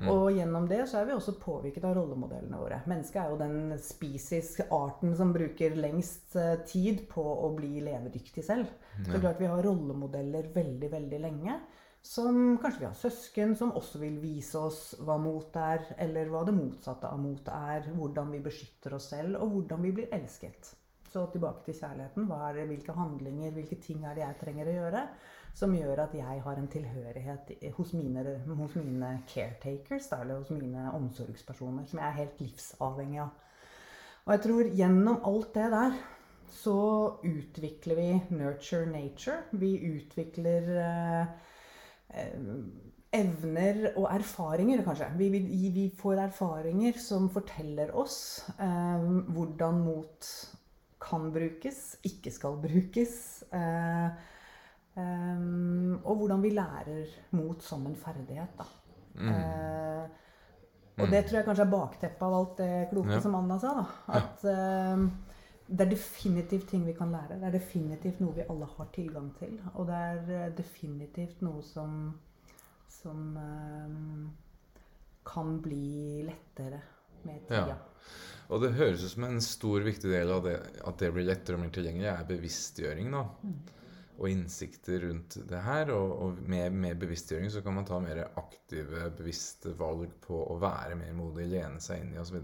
[0.09, 2.79] Og gjennom det så er vi også påvirket av rollemodellene våre.
[2.89, 8.45] Mennesket er jo den spisiske arten, som bruker lengst eh, tid på å bli levedyktig
[8.47, 8.71] selv.
[9.07, 11.61] Det er klart vi har rollemodeller veldig, veldig lenge.
[12.03, 16.47] Som kanskje vi har søsken som også vil vise oss hva mot er, eller hva
[16.49, 17.91] det motsatte av mot er.
[17.97, 20.73] Hvordan vi beskytter oss selv, og hvordan vi blir elsket.
[21.11, 22.29] Så tilbake til kjærligheten.
[22.31, 25.05] Hva er det, hvilke handlinger, hvilke ting er det jeg trenger å gjøre
[25.55, 30.87] som gjør at jeg har en tilhørighet hos mine, hos mine caretakers, eller hos mine
[30.95, 33.35] omsorgspersoner, som jeg er helt livsavhengig av.
[34.27, 36.01] Og jeg tror gjennom alt det der
[36.51, 36.77] så
[37.25, 39.43] utvikler vi nurture nature.
[39.53, 41.27] Vi utvikler eh,
[42.15, 42.35] eh,
[43.21, 45.09] evner og erfaringer, kanskje.
[45.19, 48.19] Vi, vi, vi får erfaringer som forteller oss
[48.59, 50.31] eh, hvordan mot
[51.01, 53.15] kan brukes, ikke skal brukes.
[53.57, 54.07] Eh,
[55.01, 55.47] eh,
[56.05, 58.69] og hvordan vi lærer mot som en ferdighet, da.
[59.21, 60.05] Eh,
[61.01, 63.21] og det tror jeg kanskje er bakteppet av alt det kloke Ja.
[63.25, 63.71] som Anna sa.
[63.79, 63.85] da.
[64.21, 64.45] At
[65.71, 67.39] det er definitivt ting vi kan lære.
[67.39, 69.55] Det er definitivt noe vi alle har tilgang til.
[69.77, 72.01] Og det er eh, definitivt noe som,
[72.91, 74.81] som eh,
[75.31, 76.83] kan bli lettere
[77.23, 77.77] med tida.
[77.77, 77.79] Ja.
[78.51, 81.55] Og det høres ut som en stor, viktig del av det at det blir lettere
[81.55, 83.13] og mer tilgjengelig, er bevisstgjøring.
[83.15, 83.23] da.
[84.21, 85.93] Og innsikter rundt det her.
[85.95, 90.59] Og, og med, med bevisstgjøring så kan man ta mer aktive, bevisste valg på å
[90.61, 92.43] være mer modig, lene seg inn i osv.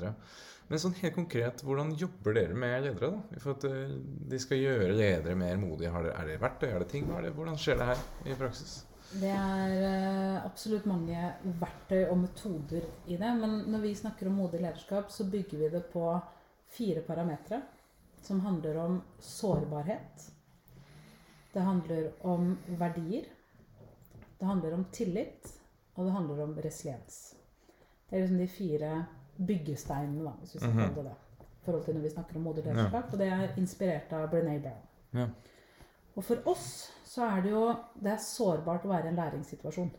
[0.67, 3.13] Men sånn helt konkret, hvordan jobber dere med ledere?
[3.15, 3.39] da?
[3.43, 3.93] For at eh,
[4.33, 5.93] de skal gjøre ledere mer modige.
[5.95, 6.69] Er det verktøy?
[6.73, 7.07] Er det ting?
[7.15, 7.35] Er det?
[7.37, 8.81] Hvordan skjer det her i praksis?
[9.13, 11.29] Det er eh, absolutt mange
[11.61, 13.31] verktøy og metoder i det.
[13.39, 16.09] Men når vi snakker om modig lederskap, så bygger vi det på
[16.75, 17.63] fire parametere.
[18.27, 20.25] Som handler om sårbarhet.
[21.53, 23.29] Det handler om verdier.
[24.37, 25.47] Det handler om tillit,
[25.95, 27.37] og det handler om resiliens.
[28.09, 28.91] Det er liksom de fire
[29.39, 30.79] byggesteinene, da, hvis vi skal Mhm.
[30.79, 31.17] kalle det det.
[31.41, 33.13] I forhold til når vi snakker om modig lederskap.
[33.13, 34.83] Og det er inspirert av Brené Brown.
[35.15, 35.27] Ja.
[36.17, 39.91] Og for oss så er det jo Det er sårbart å være i en læringssituasjon.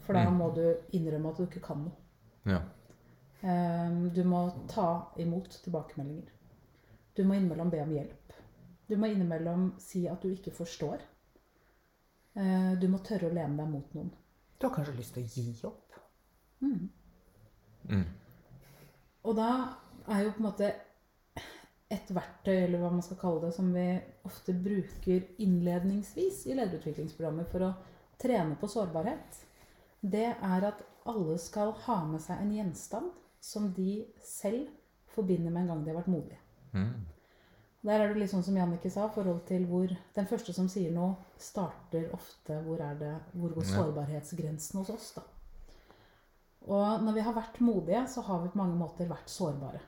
[0.00, 0.36] For da Mm.
[0.38, 1.92] må du innrømme at du ikke kan noe.
[2.46, 2.60] Ja.
[3.42, 6.28] Ehm, Du må ta imot tilbakemeldinger.
[7.16, 8.32] Du må innimellom be om hjelp.
[8.88, 11.00] Du må innimellom si at du ikke forstår.
[12.36, 14.10] Eh, Du må tørre å lene deg mot noen.
[14.58, 15.92] Du har kanskje lyst til å gi opp?
[16.62, 16.88] Mm.
[17.88, 18.06] Mm.
[19.28, 19.50] Og da
[20.10, 20.70] er jo på en måte
[21.90, 23.86] et verktøy, eller hva man skal kalle det, som vi
[24.28, 27.70] ofte bruker innledningsvis i lederutviklingsprogrammer for å
[28.20, 29.40] trene på sårbarhet,
[30.00, 33.10] det er at alle skal ha med seg en gjenstand
[33.42, 34.68] som de selv
[35.14, 36.38] forbinder med en gang de har vært modige.
[36.76, 36.92] Mm.
[37.82, 40.92] Der er det litt sånn som Jannicke sa, forhold til hvor den første som sier
[40.94, 45.24] noe, starter ofte hvor er det, hvor går sårbarhetsgrensen hos oss, da.
[46.68, 49.80] Og når vi har vært modige, så har vi på mange måter vært sårbare.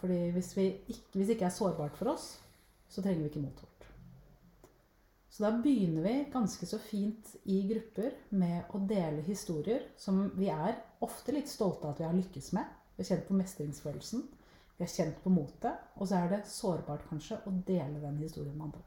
[0.00, 2.40] Fordi hvis, vi ikke, hvis det ikke er sårbart for oss,
[2.88, 3.86] så trenger vi ikke mot vårt.
[5.30, 10.48] Så da begynner vi ganske så fint i grupper med å dele historier som vi
[10.50, 12.64] er ofte litt stolte av at vi har lykkes med.
[12.96, 14.24] Vi har kjent på mestringsfølelsen.
[14.76, 15.84] Vi har kjent på motet.
[15.96, 18.82] Og så er det sårbart kanskje å dele den historien med andre.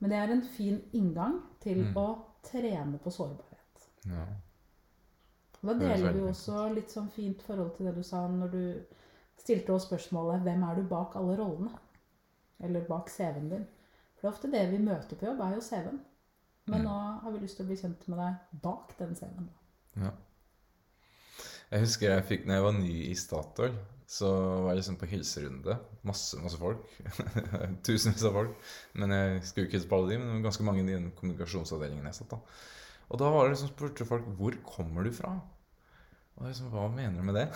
[0.00, 1.96] Men det er en fin inngang til Mm.
[1.96, 3.88] å trene på sårbarhet.
[4.06, 4.26] Ja.
[5.60, 8.62] Og Da deler vi også litt sånn fint forhold til det du sa når du
[9.36, 11.78] stilte oss spørsmålet 'Hvem er du bak alle rollene?'
[12.60, 13.66] Eller bak CV-en din.
[14.14, 16.00] For det er ofte det vi møter på jobb, er jo CV-en.
[16.66, 16.84] Men Mm.
[16.84, 19.48] nå har vi lyst til å bli kjent med deg bak den CV-en.
[19.96, 20.10] Ja.
[21.70, 23.74] Jeg husker jeg fikk, når jeg var ny i Statoil,
[24.10, 24.28] så
[24.64, 25.78] var jeg liksom på hilserunde.
[26.02, 26.82] Masse, masse folk.
[27.86, 28.56] Tusenvis av folk.
[28.94, 31.12] Men jeg skulle ikke hilse på alle de, men det var ganske mange i den
[31.16, 32.40] kommunikasjonsavdelingen jeg satt da.
[33.10, 35.34] Og da var det liksom spurte folk hvor kommer du fra?
[36.40, 37.48] Og jeg liksom, hva mener du med det?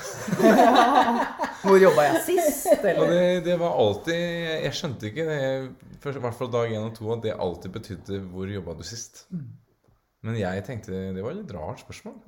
[1.64, 2.66] Hvor jobba jeg sist?
[2.84, 4.18] Og det, det var alltid
[4.60, 5.38] Jeg skjønte ikke det,
[6.02, 8.84] først, i hvert fall dag én og to, at det alltid betydde 'hvor jobba du
[8.84, 9.24] sist'?
[10.20, 12.18] Men jeg tenkte det var et litt rart spørsmål.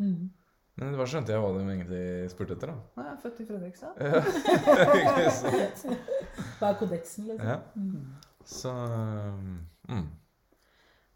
[0.77, 3.03] Men det var skjønte jeg hva de egentlig spurte etter, da.
[3.03, 3.93] Jeg er født i Fredrikstad.
[5.01, 6.03] Ikke sant?
[6.59, 7.49] Hva er kodeksen, liksom?
[7.49, 7.59] Ja.
[8.45, 8.73] Så
[9.89, 10.05] mm.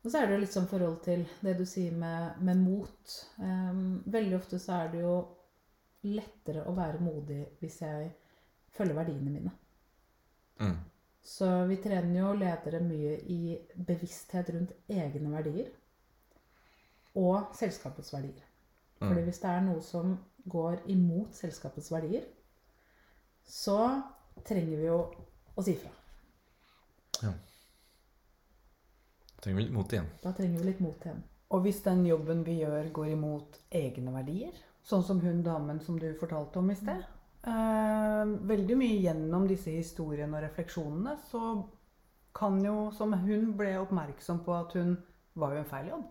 [0.01, 3.16] Og så er det jo litt sånn forhold til det du sier med, med mot.
[3.36, 5.16] Um, veldig ofte så er det jo
[6.09, 8.07] lettere å være modig hvis jeg
[8.72, 9.53] følger verdiene mine.
[10.61, 10.78] Mm.
[11.22, 15.68] Så vi trener jo ledere mye i bevissthet rundt egne verdier
[17.20, 18.46] og selskapets verdier.
[19.01, 19.24] Fordi Mm.
[19.24, 22.24] hvis det er noe som går imot selskapets verdier,
[23.44, 24.03] så
[24.44, 24.98] trenger vi jo
[25.57, 25.92] å si fra.
[29.41, 30.09] Trenger vi litt mot igjen.
[30.22, 31.22] Da trenger vi litt mot igjen.
[31.51, 34.55] Og hvis den jobben vi gjør, går imot egne verdier,
[34.86, 37.03] sånn som hun damen som du fortalte om i sted
[37.45, 41.43] eh, Veldig mye gjennom disse historiene og refleksjonene så
[42.36, 44.95] kan jo, som hun ble oppmerksom på at hun
[45.41, 46.09] var jo en feil jobb.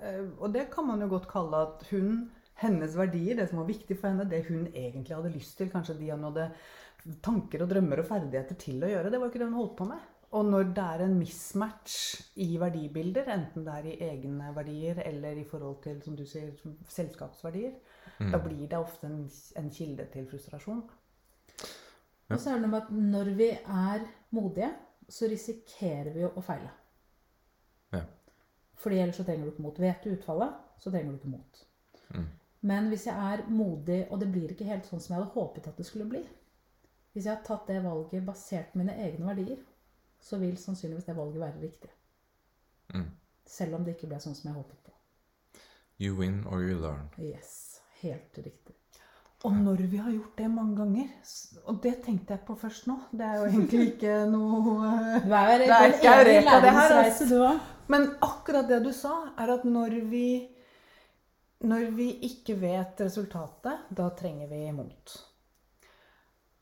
[0.00, 2.28] Eh, og det kan man jo godt kalle at hun,
[2.62, 5.98] hennes verdier, det som var viktig for henne, det hun egentlig hadde lyst til, kanskje
[5.98, 6.48] de hun hadde
[7.24, 9.88] tanker og drømmer og ferdigheter til å gjøre, det var ikke det hun holdt på
[9.90, 10.00] med.
[10.30, 11.94] Og når det er en mismatch
[12.36, 16.50] i verdibilder, enten det er i egne verdier eller i forhold til, som du sier,
[16.88, 17.78] selskapsverdier,
[18.18, 18.32] Mm.
[18.32, 20.82] da blir det ofte en, en kilde til frustrasjon.
[22.28, 22.34] Ja.
[22.34, 24.72] Og så er det noe med at når vi er modige,
[25.08, 26.70] så risikerer vi jo å feile.
[27.94, 28.00] Ja.
[28.74, 29.78] Fordi ellers så trenger du ikke mot.
[29.80, 31.62] Vet du utfallet, så trenger du ikke mot.
[32.16, 32.26] Mm.
[32.60, 35.70] Men hvis jeg er modig, og det blir ikke helt sånn som jeg hadde håpet
[35.70, 36.24] at det skulle bli
[37.12, 39.62] Hvis jeg har tatt det valget basert på mine egne verdier,
[40.20, 41.90] så vil sannsynligvis det valget være riktig.
[42.94, 43.10] Mm.
[43.46, 44.94] Selv om det ikke ble sånn som jeg håpet på.
[45.98, 47.08] You win or you learn.
[47.18, 48.74] Yes, helt riktig.
[49.46, 51.10] Og når vi har gjort det mange ganger,
[51.70, 54.88] og det tenkte jeg på først nå Det er jo egentlig ikke noe
[55.30, 56.94] Det er ikke Eureka, det her,
[57.38, 57.60] òg.
[57.86, 60.28] Men akkurat det du sa, er at når vi
[61.60, 65.14] Når vi ikke vet resultatet, da trenger vi mot.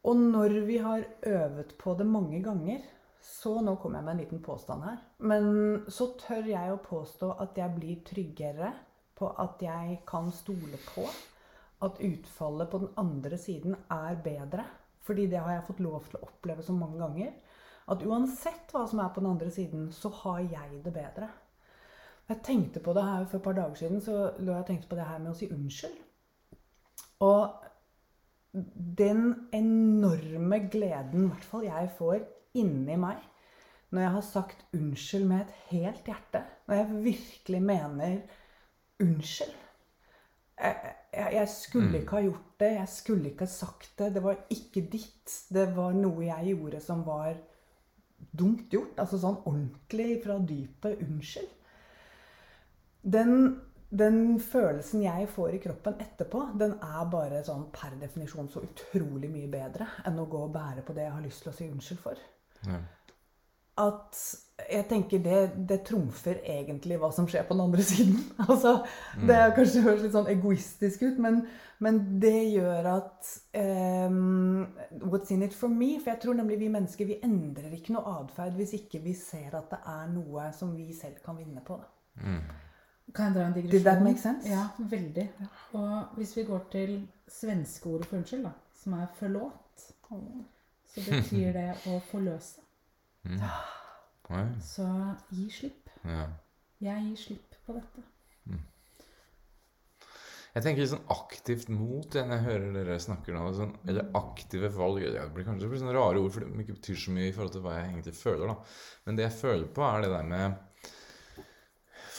[0.09, 2.81] Og når vi har øvet på det mange ganger,
[3.27, 5.47] så nå kommer jeg med en liten påstand her, men
[5.91, 8.70] så tør jeg å påstå at jeg blir tryggere
[9.18, 11.07] på at jeg kan stole på
[11.85, 14.64] at utfallet på den andre siden er bedre.
[15.07, 17.35] Fordi det har jeg fått lov til å oppleve så mange ganger.
[17.93, 21.29] At uansett hva som er på den andre siden, så har jeg det bedre.
[22.27, 24.91] Jeg tenkte på det her For et par dager siden så lå jeg og tenkte
[24.91, 26.01] på det her med å si unnskyld.
[27.27, 28.57] Og
[28.99, 32.24] den enorme gleden, i hvert fall jeg får
[32.63, 33.21] inni meg,
[33.91, 38.19] når jeg har sagt unnskyld med et helt hjerte, når jeg virkelig mener
[39.01, 39.55] unnskyld
[40.59, 41.95] jeg, jeg, jeg skulle Mm.
[42.01, 44.15] ikke ha gjort det, jeg skulle ikke ha sagt det.
[44.15, 45.35] Det var ikke ditt.
[45.53, 47.37] Det var noe jeg gjorde som var
[48.33, 48.99] dumt gjort.
[48.99, 51.51] Altså sånn ordentlig fra dypet unnskyld.
[53.07, 58.65] Den, den følelsen jeg får i kroppen etterpå, den er bare sånn per definisjon så
[58.67, 61.57] utrolig mye bedre enn å gå og bære på det jeg har lyst til å
[61.61, 62.25] si unnskyld for.
[62.67, 62.83] Ja.
[63.77, 64.21] At
[64.71, 68.17] jeg tenker det, det trumfer egentlig hva som skjer på den andre siden.
[68.49, 68.79] Altså,
[69.21, 71.43] Det er kanskje høres litt sånn egoistisk ut, men,
[71.85, 73.33] men det gjør at
[74.09, 74.62] um,
[75.05, 75.97] What's in it for me?
[76.01, 79.59] For jeg tror nemlig vi mennesker vi endrer ikke noe atferd hvis ikke vi ser
[79.59, 81.77] at det er noe som vi selv kan vinne på.
[82.25, 82.41] Mm.
[83.14, 83.77] Kan jeg dra en digresjon?
[83.77, 84.49] Did that make sense?
[84.49, 85.29] Ja, veldig.
[85.79, 86.99] Og hvis vi går til
[87.29, 89.93] svenske ordet for unnskyld, da, som er 'forlåt',
[90.97, 92.64] så betyr det å forløse.
[93.26, 93.40] Mm.
[94.64, 94.86] Så
[95.30, 95.90] gi slipp.
[96.07, 96.26] Ja.
[96.82, 98.05] Jeg gir slipp på dette.
[100.57, 103.42] Jeg tenker litt sånn aktivt mot når jeg hører dere snakker nå.
[103.53, 105.03] Sånn, eller aktive valg.
[105.05, 107.53] Det blir kanskje det blir sånne rare ord, for det betyr så mye i forhold
[107.53, 108.49] til hva jeg egentlig føler.
[108.49, 108.55] da.
[109.05, 110.57] Men det jeg føler på, er det der med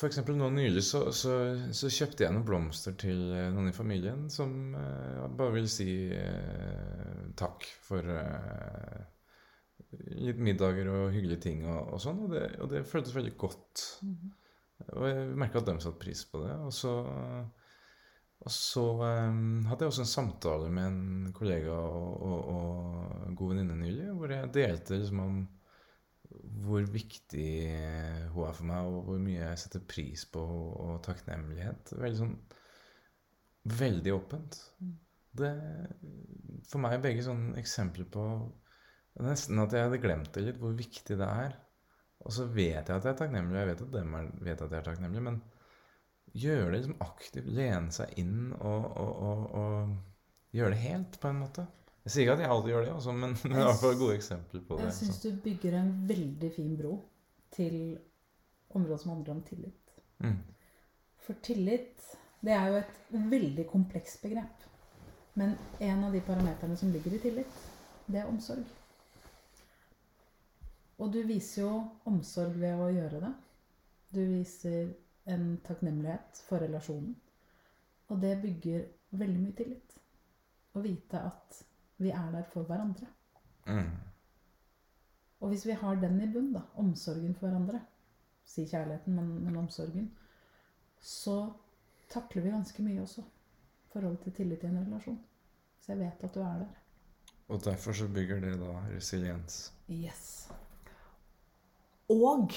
[0.06, 1.34] Eksempel nå nylig så, så,
[1.74, 5.90] så kjøpte jeg noen blomster til eh, noen i familien som eh, bare vil si
[6.14, 9.00] eh, takk for eh,
[10.22, 12.22] litt middager og hyggelige ting og, og sånn.
[12.28, 13.86] Og det, og det føltes veldig godt.
[14.94, 16.54] Og jeg merka at de satte pris på det.
[16.68, 16.94] Og så
[18.46, 23.78] og så um, hadde jeg også en samtale med en kollega og, og god venninne
[23.80, 25.40] nylig, hvor jeg delte liksom om
[26.66, 27.50] hvor viktig
[28.34, 31.94] hun er for meg, og hvor mye jeg setter pris på og takknemlighet.
[31.98, 32.38] Veldig sånn
[33.68, 34.56] Veldig åpent.
[35.38, 35.52] Det
[36.70, 38.24] For meg er begge sånne eksempler på
[39.26, 41.56] Nesten at jeg hadde glemt det litt, hvor viktig det er.
[42.22, 44.62] Og så vet jeg at jeg er takknemlig, og jeg vet at dem er, vet
[44.62, 45.40] at jeg er takknemlig, men
[46.38, 51.32] gjøre det liksom aktivt, lene seg inn og, og, og, og gjøre det helt, på
[51.32, 51.66] en måte.
[52.08, 53.82] Jeg sier ikke at jeg alltid gjør det, også, men men det er i hvert
[53.82, 54.84] fall gode eksempler på det.
[54.86, 56.94] Jeg syns du bygger en veldig fin bro
[57.52, 57.76] til
[58.70, 59.98] området som handler om tillit.
[60.24, 60.38] Mm.
[61.26, 62.08] For tillit,
[62.48, 62.96] det er jo et
[63.36, 64.64] veldig komplekst begrep.
[65.36, 67.60] Men en av de parameterne som ligger i tillit,
[68.08, 68.64] det er omsorg.
[70.98, 71.76] Og du viser jo
[72.08, 73.36] omsorg ved å gjøre det.
[74.16, 74.94] Du viser
[75.28, 77.18] en takknemlighet for relasjonen.
[78.08, 78.88] Og det bygger
[79.20, 80.04] veldig mye tillit.
[80.72, 81.66] Å vite at
[81.98, 83.08] vi er der for hverandre.
[83.68, 83.94] Mm.
[85.40, 87.82] Og hvis vi har den i bunn, da, omsorgen for hverandre,
[88.48, 90.10] si kjærligheten, men, men omsorgen,
[91.00, 91.54] så
[92.10, 93.24] takler vi ganske mye også.
[93.94, 95.20] Forholdet til tillit i en relasjon.
[95.80, 96.84] Så jeg vet at du er der.
[97.48, 99.60] Og derfor så bygger det da resiliens.
[99.90, 100.50] Yes.
[102.12, 102.52] Og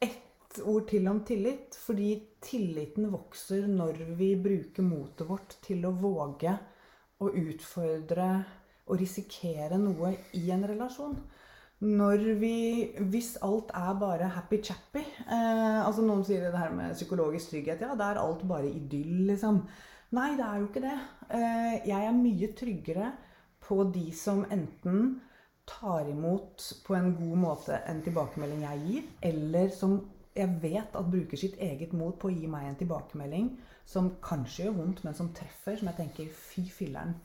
[0.00, 1.74] ett ord til om tillit.
[1.74, 2.10] Fordi
[2.42, 6.54] tilliten vokser når vi bruker motet vårt til å våge
[7.20, 8.30] å utfordre
[8.90, 11.14] og risikere noe i en relasjon.
[11.80, 12.56] Når vi
[13.08, 17.80] Hvis alt er bare happy-chappy eh, altså Noen sier det her med psykologisk trygghet.
[17.80, 19.62] Ja, da er alt bare idyll, liksom.
[20.12, 20.98] Nei, det er jo ikke det.
[21.30, 23.10] Eh, jeg er mye tryggere
[23.64, 25.20] på de som enten
[25.70, 30.00] tar imot på en god måte en tilbakemelding jeg gir, eller som
[30.36, 33.50] jeg vet at bruker sitt eget mot på å gi meg en tilbakemelding
[33.90, 37.16] som kanskje gjør vondt, men som treffer, som jeg tenker fy filleren,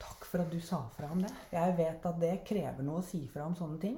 [0.00, 1.30] takk for at du sa fra om det.
[1.54, 3.96] Jeg vet at det krever noe å si fra om sånne ting.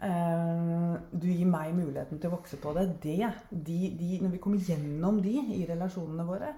[0.00, 2.86] Eh, du gir meg muligheten til å vokse på det.
[3.04, 6.52] det de, de, når vi kommer gjennom de i relasjonene våre,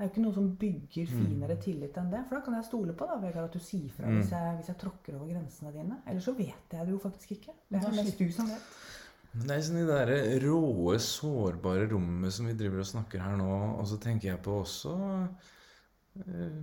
[0.00, 2.22] det er jo ikke noe som bygger finere tillit enn det.
[2.28, 4.70] For da kan jeg stole på da, Vegard, at du sier fra hvis, jeg, hvis
[4.72, 5.98] jeg tråkker over grensene dine.
[6.08, 7.52] Eller så vet jeg det jo faktisk ikke.
[7.68, 8.70] Det er mest du som vet.
[9.32, 13.22] Men det er sånn i det der råe, sårbare rommet som vi driver og snakker
[13.22, 14.94] her nå, og så tenker jeg på også
[16.24, 16.56] eh,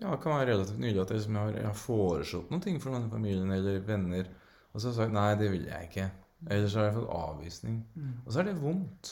[0.00, 2.80] Ja, det kan være relativt nylig at jeg, liksom har, jeg har foreslått noen ting
[2.82, 4.32] for noen i familien eller venner,
[4.72, 6.10] og så har jeg sagt nei, det vil jeg ikke.
[6.48, 7.80] Eller så har jeg fått avvisning.
[8.24, 9.10] Og så er det vondt.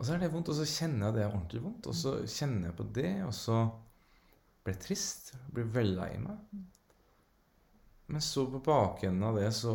[0.00, 1.88] Og så er det vondt, og så kjenner jeg det er ordentlig vondt.
[1.90, 3.58] Og så kjenner jeg på det, og så
[4.64, 5.34] blir jeg trist.
[5.52, 6.64] Blir veldig lei meg.
[8.10, 9.74] Men så på bakenden av det så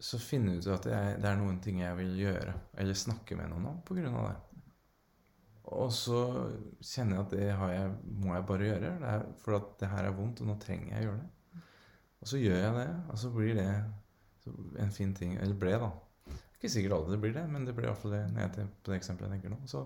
[0.00, 3.38] så finner jeg ut at jeg, det er noen ting jeg vil gjøre, eller snakke
[3.38, 4.36] med noen om av det.
[5.78, 6.20] Og så
[6.80, 7.88] kjenner jeg at det jeg,
[8.22, 11.02] må jeg bare gjøre, er, for at det her er vondt, og nå trenger jeg
[11.02, 11.64] å gjøre det.
[12.18, 13.66] Og så gjør jeg det, og så blir det
[14.80, 15.90] en fin ting Eller ble, da.
[16.56, 18.90] Ikke sikkert alle det blir det, men det blir iallfall det når jeg tenker på
[18.90, 19.58] det eksempelet jeg tenker nå.
[19.70, 19.84] Så,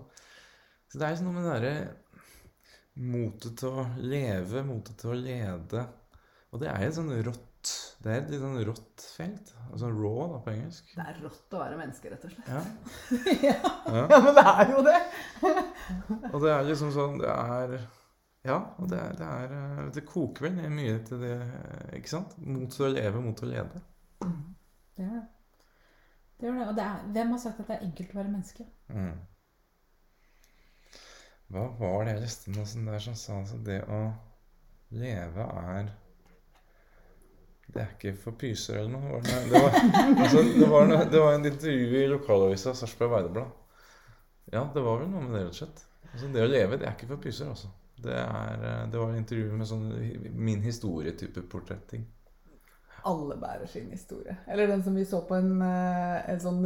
[0.89, 1.75] så det er liksom noe med det derre
[3.13, 5.83] motet til å leve, motet til å lede.
[6.53, 7.49] Og det er et sånn rått.
[8.03, 9.51] Det er et litt sånn rått felt.
[9.69, 10.89] Altså raw da, på engelsk.
[10.95, 12.49] Det er rått å være menneske, rett og slett.
[12.51, 12.61] Ja.
[13.49, 13.57] ja.
[13.87, 14.05] ja.
[14.11, 15.01] ja, men det er jo det.
[16.33, 17.75] Og det er liksom sånn Det er
[18.43, 21.35] Ja, og det, er, det, er, eh, det koker vel mye til det,
[21.95, 22.33] ikke sant?
[22.43, 23.83] Mot å leve, mot å lede.
[24.19, 25.27] Det gjør det.
[26.39, 26.65] det, gjør det.
[26.67, 28.67] Og det er, hvem har sagt at det er enkelt å være menneske?
[28.91, 29.15] Mm.
[31.53, 34.03] Hva var det jeg leste noe sånt der som sa at det å
[34.93, 35.91] leve er
[37.67, 39.15] Det er ikke for pyser eller noe.
[39.15, 39.77] Var det, det, var,
[40.23, 43.59] altså, det, var noe, det var en intervju i lokalavisa Sarpsborg Veideblad.
[44.53, 45.85] Ja, det var vel noe med det, rett og slett.
[46.11, 47.71] Altså, det å leve, det er ikke for pyser, altså.
[48.03, 49.87] Det, er, eh, det var en intervju med sånn
[50.35, 52.03] min historie-type portretting.
[53.09, 54.37] Alle bærer sin historie.
[54.47, 56.61] Eller den som vi så på en, eh, en sånn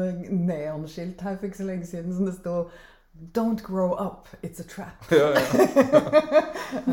[0.47, 2.59] neonskilt her for ikke så lenge siden, som det sto
[3.33, 5.11] Don't grow up, it's a trap.
[5.11, 5.39] Ja, ja.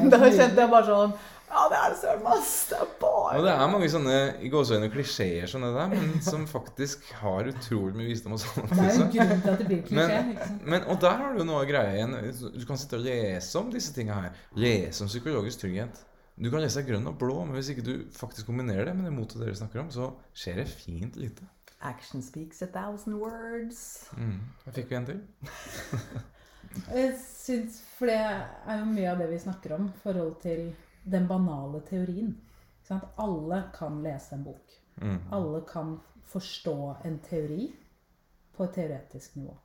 [0.13, 1.13] da kjente jeg bare sånn
[1.55, 2.47] Ja, det er det søren meg!
[2.71, 6.17] Det er bare Og det er mange sånne i gåseøyne klisjeer som det der, men
[6.27, 8.75] som faktisk har utrolig mye visdom og sannhet.
[8.75, 10.19] Det er jo i grunn til at det blir klisjé.
[10.25, 12.17] Men, men, og der har du noe av greia igjen.
[12.57, 14.43] Du kan sitte og lese om disse tinga her.
[14.59, 16.03] Lese om psykologisk trygghet.
[16.35, 19.15] Du kan lese grønn og blå, men hvis ikke du faktisk kombinerer det med det
[19.15, 21.47] motet dere snakker om, så skjer det fint lite.
[21.85, 24.09] Action speaks a thousand words.
[24.19, 24.41] Mm.
[24.67, 25.21] Jeg fikk vi en til.
[26.89, 30.73] Jeg syns, For det er jo mye av det vi snakker om, forhold til
[31.05, 32.35] den banale teorien.
[33.17, 34.73] Alle kan lese en bok.
[34.95, 35.21] Mm.
[35.33, 37.73] Alle kan forstå en teori
[38.57, 39.57] på et teoretisk nivå.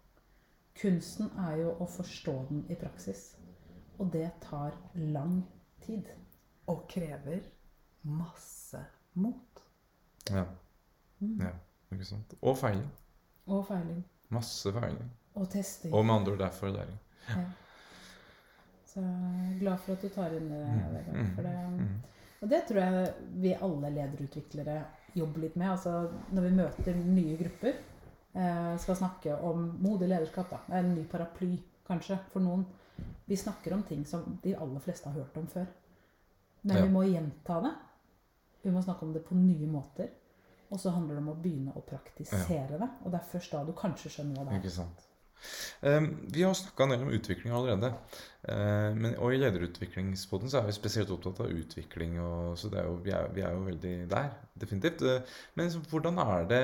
[0.81, 3.33] Kunsten er jo å forstå den i praksis.
[3.99, 5.41] Og det tar lang
[5.83, 6.07] tid.
[6.69, 7.41] Og krever
[8.01, 8.79] masse
[9.13, 9.63] mot.
[10.29, 10.45] Ja.
[11.19, 11.53] ja.
[11.91, 12.35] Ikke sant.
[12.41, 12.87] Og feiling.
[13.49, 14.03] Og feiling.
[14.29, 15.09] Masse feiling.
[15.33, 15.93] Og testing.
[15.93, 16.99] Og med andre ord derfor læring.
[17.29, 17.43] Ja.
[18.99, 21.35] Så glad for at du tar inn det, Vegard.
[21.35, 22.01] For det, Mm.
[22.41, 24.83] og det tror jeg vi alle lederutviklere
[25.15, 25.69] jobber litt med.
[25.71, 27.73] Altså når vi møter nye grupper,
[28.35, 30.49] eh, skal snakke om modig lederskap.
[30.49, 30.59] Da.
[30.79, 32.65] En ny paraply, kanskje, for noen.
[33.27, 35.65] Vi snakker om ting som de aller fleste har hørt om før.
[36.63, 36.83] Men Ja.
[36.85, 37.73] vi må gjenta det.
[38.63, 40.09] Vi må snakke om det på nye måter.
[40.71, 42.89] Og så handler det om å begynne å praktisere det.
[43.05, 44.59] Og det er først da du kanskje skjønner hva det er.
[44.59, 45.07] Ikke sant.
[45.81, 47.91] Um, vi har snakka en del om utvikling allerede.
[48.43, 52.17] Uh, men, og i lederutviklingspodden så er vi spesielt opptatt av utvikling.
[52.23, 55.03] Og, så er jo, vi, er, vi er jo veldig der, definitivt.
[55.05, 56.63] Uh, men så, hvordan er det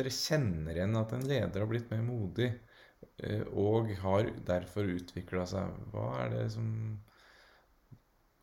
[0.00, 2.52] dere kjenner igjen at en leder har blitt mer modig?
[3.24, 5.76] uh, og har derfor utvikla seg?
[5.92, 6.70] Hva er det som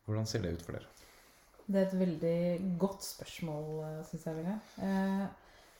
[0.04, 0.90] Hvordan ser det ut for dere?
[1.64, 4.56] Det er et veldig godt spørsmål, syns jeg.
[4.84, 5.26] Eh,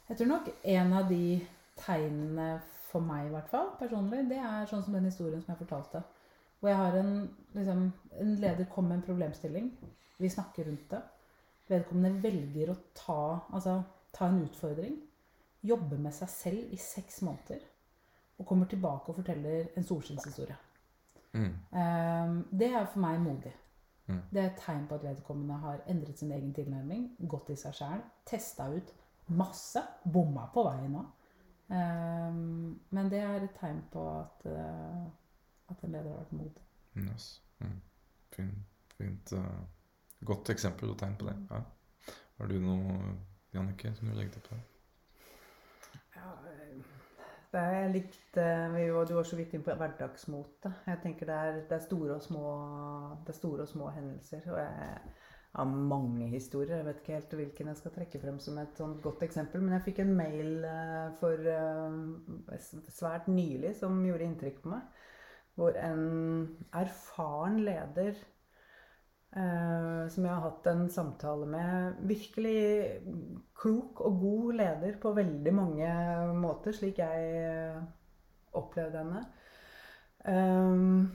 [0.08, 1.40] Jeg tror nok en av de
[1.76, 2.48] tegnene
[2.94, 6.04] for meg, i hvert fall, personlig, det er sånn som den historien som jeg fortalte.
[6.60, 7.16] Hvor jeg har en,
[7.56, 7.82] liksom,
[8.22, 9.72] en leder kom med en problemstilling.
[10.22, 11.02] Vi snakker rundt det.
[11.68, 13.24] Vedkommende velger å ta,
[13.56, 13.80] altså,
[14.14, 14.94] ta en utfordring.
[15.64, 17.66] Jobbe med seg selv i seks måneder.
[18.38, 20.56] Og kommer tilbake og forteller en solskinnshistorie.
[21.34, 21.52] Mm.
[21.80, 23.52] Eh, Det er for meg modig.
[24.06, 24.20] Mm.
[24.30, 27.74] Det er et tegn på at vedkommende har endret sin egen tilnærming, gått i seg
[27.74, 28.92] sjæl, testa ut
[29.32, 31.06] masse, bomma på veien òg.
[31.74, 35.04] Men det er et tegn på at, uh,
[35.72, 36.64] at en leder har vært modig.
[36.96, 37.28] Yes.
[37.60, 37.80] Mm.
[38.36, 38.58] Fint.
[38.98, 39.62] fint uh,
[40.24, 41.36] godt eksempel og tegn på det.
[41.50, 41.62] Ja.
[42.38, 43.14] Har du noe,
[43.54, 44.62] Jannicke, som du legger til på det?
[46.16, 46.30] Ja,
[47.54, 50.72] det er litt eh, vi var- Du var så vidt inn på hverdagsmote.
[50.86, 52.48] Jeg tenker det er, det er, store, og små,
[53.26, 54.42] det er store og små hendelser.
[54.50, 54.98] Og jeg
[55.54, 56.76] har mange historier.
[56.80, 59.62] Jeg vet ikke helt hvilken jeg skal trekke frem som et sånt godt eksempel.
[59.62, 65.02] Men jeg fikk en mail eh, for eh, svært nylig som gjorde inntrykk på meg.
[65.54, 66.06] Hvor en
[66.74, 68.16] erfaren leder
[69.36, 72.00] eh, som jeg har hatt en samtale med.
[72.10, 72.60] Virkelig
[73.58, 75.90] klok og god leder på veldig mange
[76.38, 77.82] måter, slik jeg eh,
[78.58, 79.26] opplevde henne.
[80.24, 81.10] eh,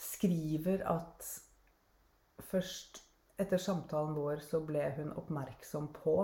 [0.00, 1.26] skriver at
[2.40, 3.09] først
[3.42, 6.16] etter samtalen vår så ble hun oppmerksom på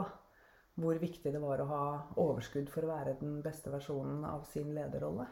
[0.76, 1.84] hvor viktig det var å ha
[2.20, 5.24] overskudd for å være den beste versjonen av sin lederrolle.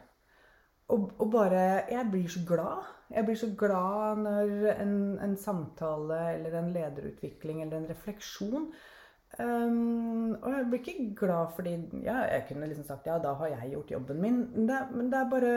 [0.93, 2.89] Og, og bare Jeg blir så glad.
[3.13, 8.67] Jeg blir så glad når en, en samtale eller en lederutvikling eller en refleksjon
[9.39, 11.73] um, Og jeg blir ikke glad fordi
[12.05, 14.39] ja, Jeg kunne liksom sagt ja, da har jeg gjort jobben min.
[14.53, 15.55] Men det, men det er bare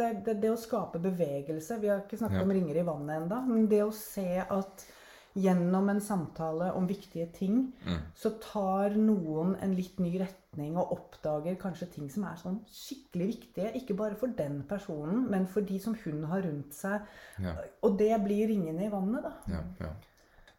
[0.00, 1.80] det, det, det å skape bevegelse.
[1.82, 2.48] Vi har ikke snakket Ja.
[2.48, 3.42] om ringer i vannet ennå.
[3.52, 4.86] Men det å se at
[5.34, 7.98] gjennom en samtale om viktige ting, Mm.
[8.14, 13.26] så tar noen en litt ny retning og oppdager kanskje ting som er sånn skikkelig
[13.32, 13.72] viktige.
[13.80, 17.00] Ikke bare for den personen, men for de som hun har rundt seg.
[17.40, 17.54] Ja.
[17.82, 19.32] Og det blir ringene i vannet, da.
[19.48, 19.92] Ja, ja.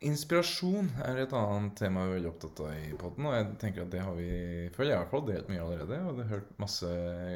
[0.04, 3.26] inspirasjon er et annet tema vi er veldig opptatt av i podden.
[3.30, 6.00] Og jeg tenker at det har vi føler jeg hvert fall delt mye allerede.
[6.10, 6.90] Og jeg har hørt masse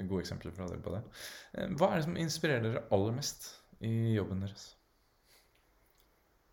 [0.10, 1.04] gode eksempler fra dere på det.
[1.54, 4.74] Eh, Hva er det som inspirerer dere aller mest i jobben deres?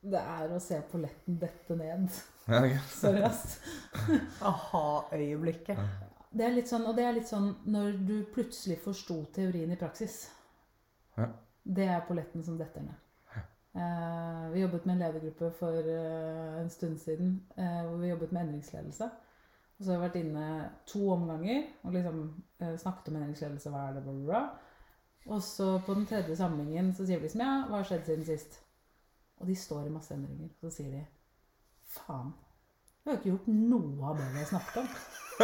[0.05, 2.09] Det er å se polletten dette ned.
[2.44, 2.74] Ja, ok.
[2.92, 3.55] Seriøst.
[4.50, 5.78] Aha-øyeblikket.
[6.28, 9.78] Det er litt sånn, og det er litt sånn når du plutselig forsto teorien i
[9.80, 10.18] praksis.
[11.16, 11.30] Ja.
[11.64, 12.98] Det er polletten som detter ned.
[13.74, 18.34] Uh, vi jobbet med en ledergruppe for uh, en stund siden uh, hvor vi jobbet
[18.36, 19.09] med endringsledelse.
[19.74, 20.44] Og så har vi vært inne
[20.86, 22.20] to omganger og liksom
[22.61, 23.72] snakket om endringsledelse.
[23.72, 24.44] Hva er det, bla, bla, bla.
[25.32, 28.28] Og så på den tredje samlingen så sier vi liksom ja, hva har skjedd siden
[28.28, 28.61] sist?
[29.45, 30.49] Og de står i masse endringer.
[30.57, 31.03] Og Så sier de
[31.99, 32.30] faen,
[33.05, 34.95] vi har ikke gjort noe av det vi har snakket om.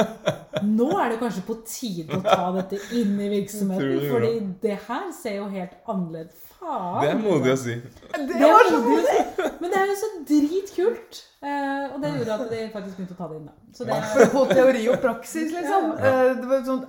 [0.78, 4.30] Nå er det kanskje på tide å ta dette inn i virksomheten, det, fordi
[4.62, 7.03] det her ser jo helt annerledes Faen!
[7.03, 7.74] Det er modig å si.
[8.14, 9.18] Det er var så modig.
[9.61, 11.20] Men det er jo så dritkult.
[11.40, 13.46] Eh, og det gjorde at de faktisk begynte å ta det inn.
[13.48, 13.55] da.
[13.76, 14.01] Så det,
[14.34, 15.94] På teori og praksis, liksom.
[15.96, 16.82] Eh, Det var sånn,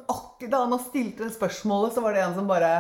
[0.52, 2.72] Da han stilte det spørsmålet, så var det en som bare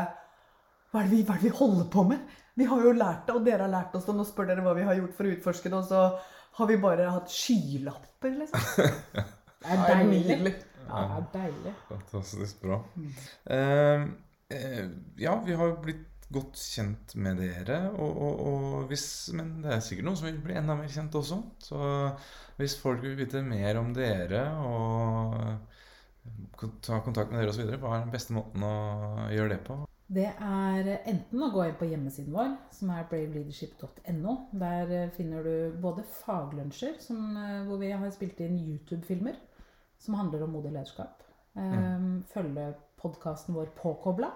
[0.91, 2.39] hva er, det vi, hva er det vi holder på med?
[2.59, 4.73] Vi har jo lært det, og dere har lært oss det, nå spør dere hva
[4.75, 5.99] vi har gjort for å utforske det, og så
[6.59, 8.61] har vi bare hatt skylapper, liksom.
[9.63, 10.53] det er deilig.
[10.87, 11.73] Ja, det er deilig.
[11.87, 12.77] Fantastisk bra.
[13.47, 13.99] Uh,
[14.51, 14.85] uh,
[15.21, 19.71] ja, vi har jo blitt godt kjent med dere, og, og, og hvis, men det
[19.75, 21.37] er sikkert noen som vil bli enda mer kjent også.
[21.63, 21.77] Så
[22.59, 25.35] hvis folk vil vite mer om dere og
[26.85, 28.75] ta kontakt med dere osv., hva er den beste måten å
[29.33, 29.75] gjøre det på?
[30.11, 34.33] Det er enten å gå inn på hjemmesiden vår, som er braveleadership.no.
[34.59, 39.39] Der eh, finner du både faglunsjer, som, eh, hvor vi har spilt inn YouTube-filmer
[40.01, 41.23] som handler om modig lederskap.
[41.55, 42.23] Mm.
[42.31, 44.31] Følge podkasten vår påkobla.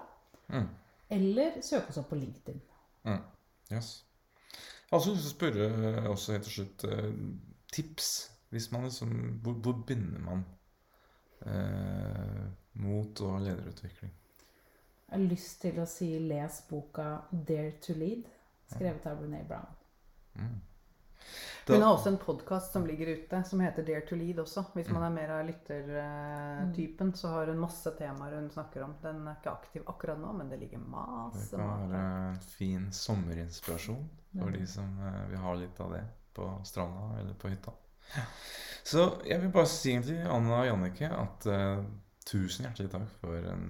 [0.52, 0.68] Mm.
[1.16, 2.60] Eller søke oss opp på LinkedIn.
[3.08, 3.22] Mm.
[3.72, 4.04] Yes.
[4.52, 6.86] Jeg har også lyst til å spørre eh, også helt til slutt
[7.74, 8.12] tips.
[8.72, 10.44] Man liksom, hvor, hvor begynner man
[11.44, 12.46] eh,
[12.80, 14.14] mot og lederutvikling?
[15.06, 18.26] Jeg har lyst til å si les boka 'Dare to Lead',
[18.72, 19.68] skrevet av Brené Brown.
[20.34, 20.56] Mm.
[21.68, 24.64] Hun har også en podkast som ligger ute, som heter Dare to Lead også.
[24.74, 28.94] Hvis man er mer av lyttertypen, så har hun masse temaer hun snakker om.
[29.02, 32.38] Den er ikke aktiv akkurat nå, men det ligger Det masse kan mat være en
[32.52, 36.04] fin sommerinspirasjon for de som eh, vil ha litt av det
[36.36, 37.74] på stranda eller på hytta.
[38.86, 41.82] Så jeg vil bare si egentlig Anna og Jannicke at uh,
[42.26, 43.64] tusen hjertelig takk for en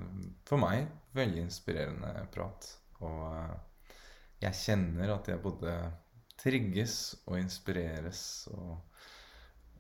[0.45, 2.69] for meg veldig inspirerende prat.
[3.05, 3.95] Og eh,
[4.45, 5.77] jeg kjenner at jeg både
[6.37, 8.96] trigges og inspireres og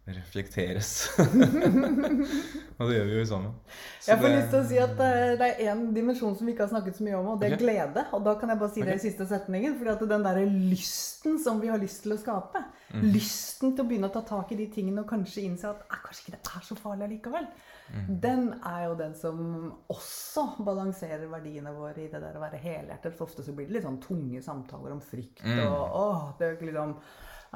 [0.06, 1.08] reflekteres.
[1.18, 3.52] og det gjør vi jo sammen.
[4.00, 6.46] Så Jeg får det- lyst til å si at eh, det er en dimensjon som
[6.46, 7.64] vi ikke har snakket så mye om, og det er okay.
[7.66, 8.04] glede.
[8.14, 9.78] Og da kan jeg bare si det i siste setningen.
[9.78, 13.02] fordi at den derre lysten som vi har lyst til å skape, Mm.
[13.12, 15.96] lysten til å begynne å ta tak i de tingene og kanskje innse at eh,
[16.04, 17.46] kanskje ikke det er så farlig allikevel,
[17.90, 18.20] Mm.
[18.20, 23.14] den er jo den som også balanserer verdiene våre i det der å være helhjertet.
[23.14, 25.66] For ofte så blir det litt sånn tunge samtaler om frykt Mm.
[25.66, 26.96] og åh, det er ikke liksom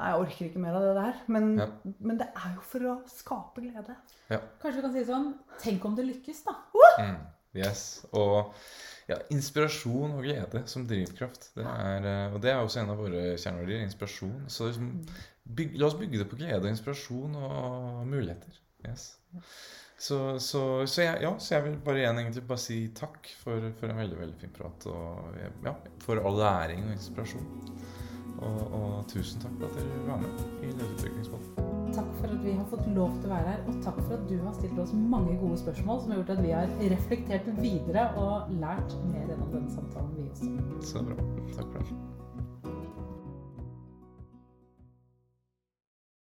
[0.01, 1.17] Nei, jeg orker ikke mer av det der.
[1.29, 1.67] Men, Ja.
[1.99, 3.95] men det er jo for å skape glede.
[4.31, 5.27] Kanskje vi kan si det sånn
[5.61, 6.55] Tenk om det lykkes, da.
[6.97, 7.19] Mm,
[7.59, 7.83] yes.
[8.17, 8.53] Og
[9.11, 11.51] ja, inspirasjon og glede som drivkraft.
[11.57, 13.83] Det er, eh, og det er også en av våre kjerneverdier.
[13.85, 14.39] Inspirasjon.
[14.49, 14.89] Så liksom,
[15.45, 18.57] byg, la oss bygge det på glede og inspirasjon og muligheter.
[18.87, 19.11] Yes.
[20.01, 23.67] Så, så, så, jeg, ja, så jeg vil bare igjen egentlig bare si takk for,
[23.77, 24.87] for en veldig veldig fin prat.
[24.89, 25.35] Og
[25.67, 27.45] ja, for all læring og inspirasjon.
[28.41, 31.69] Og, og tusen takk for at dere var med i Lederutviklingspodden.
[31.93, 34.23] Takk for at vi har fått lov til å være her, og takk for at
[34.29, 38.07] du har stilt oss mange gode spørsmål som har gjort at vi har reflektert videre
[38.21, 40.89] og lært mer gjennom denne samtalen, vi også.
[40.93, 41.19] Så bra.
[41.51, 42.20] Takk for det.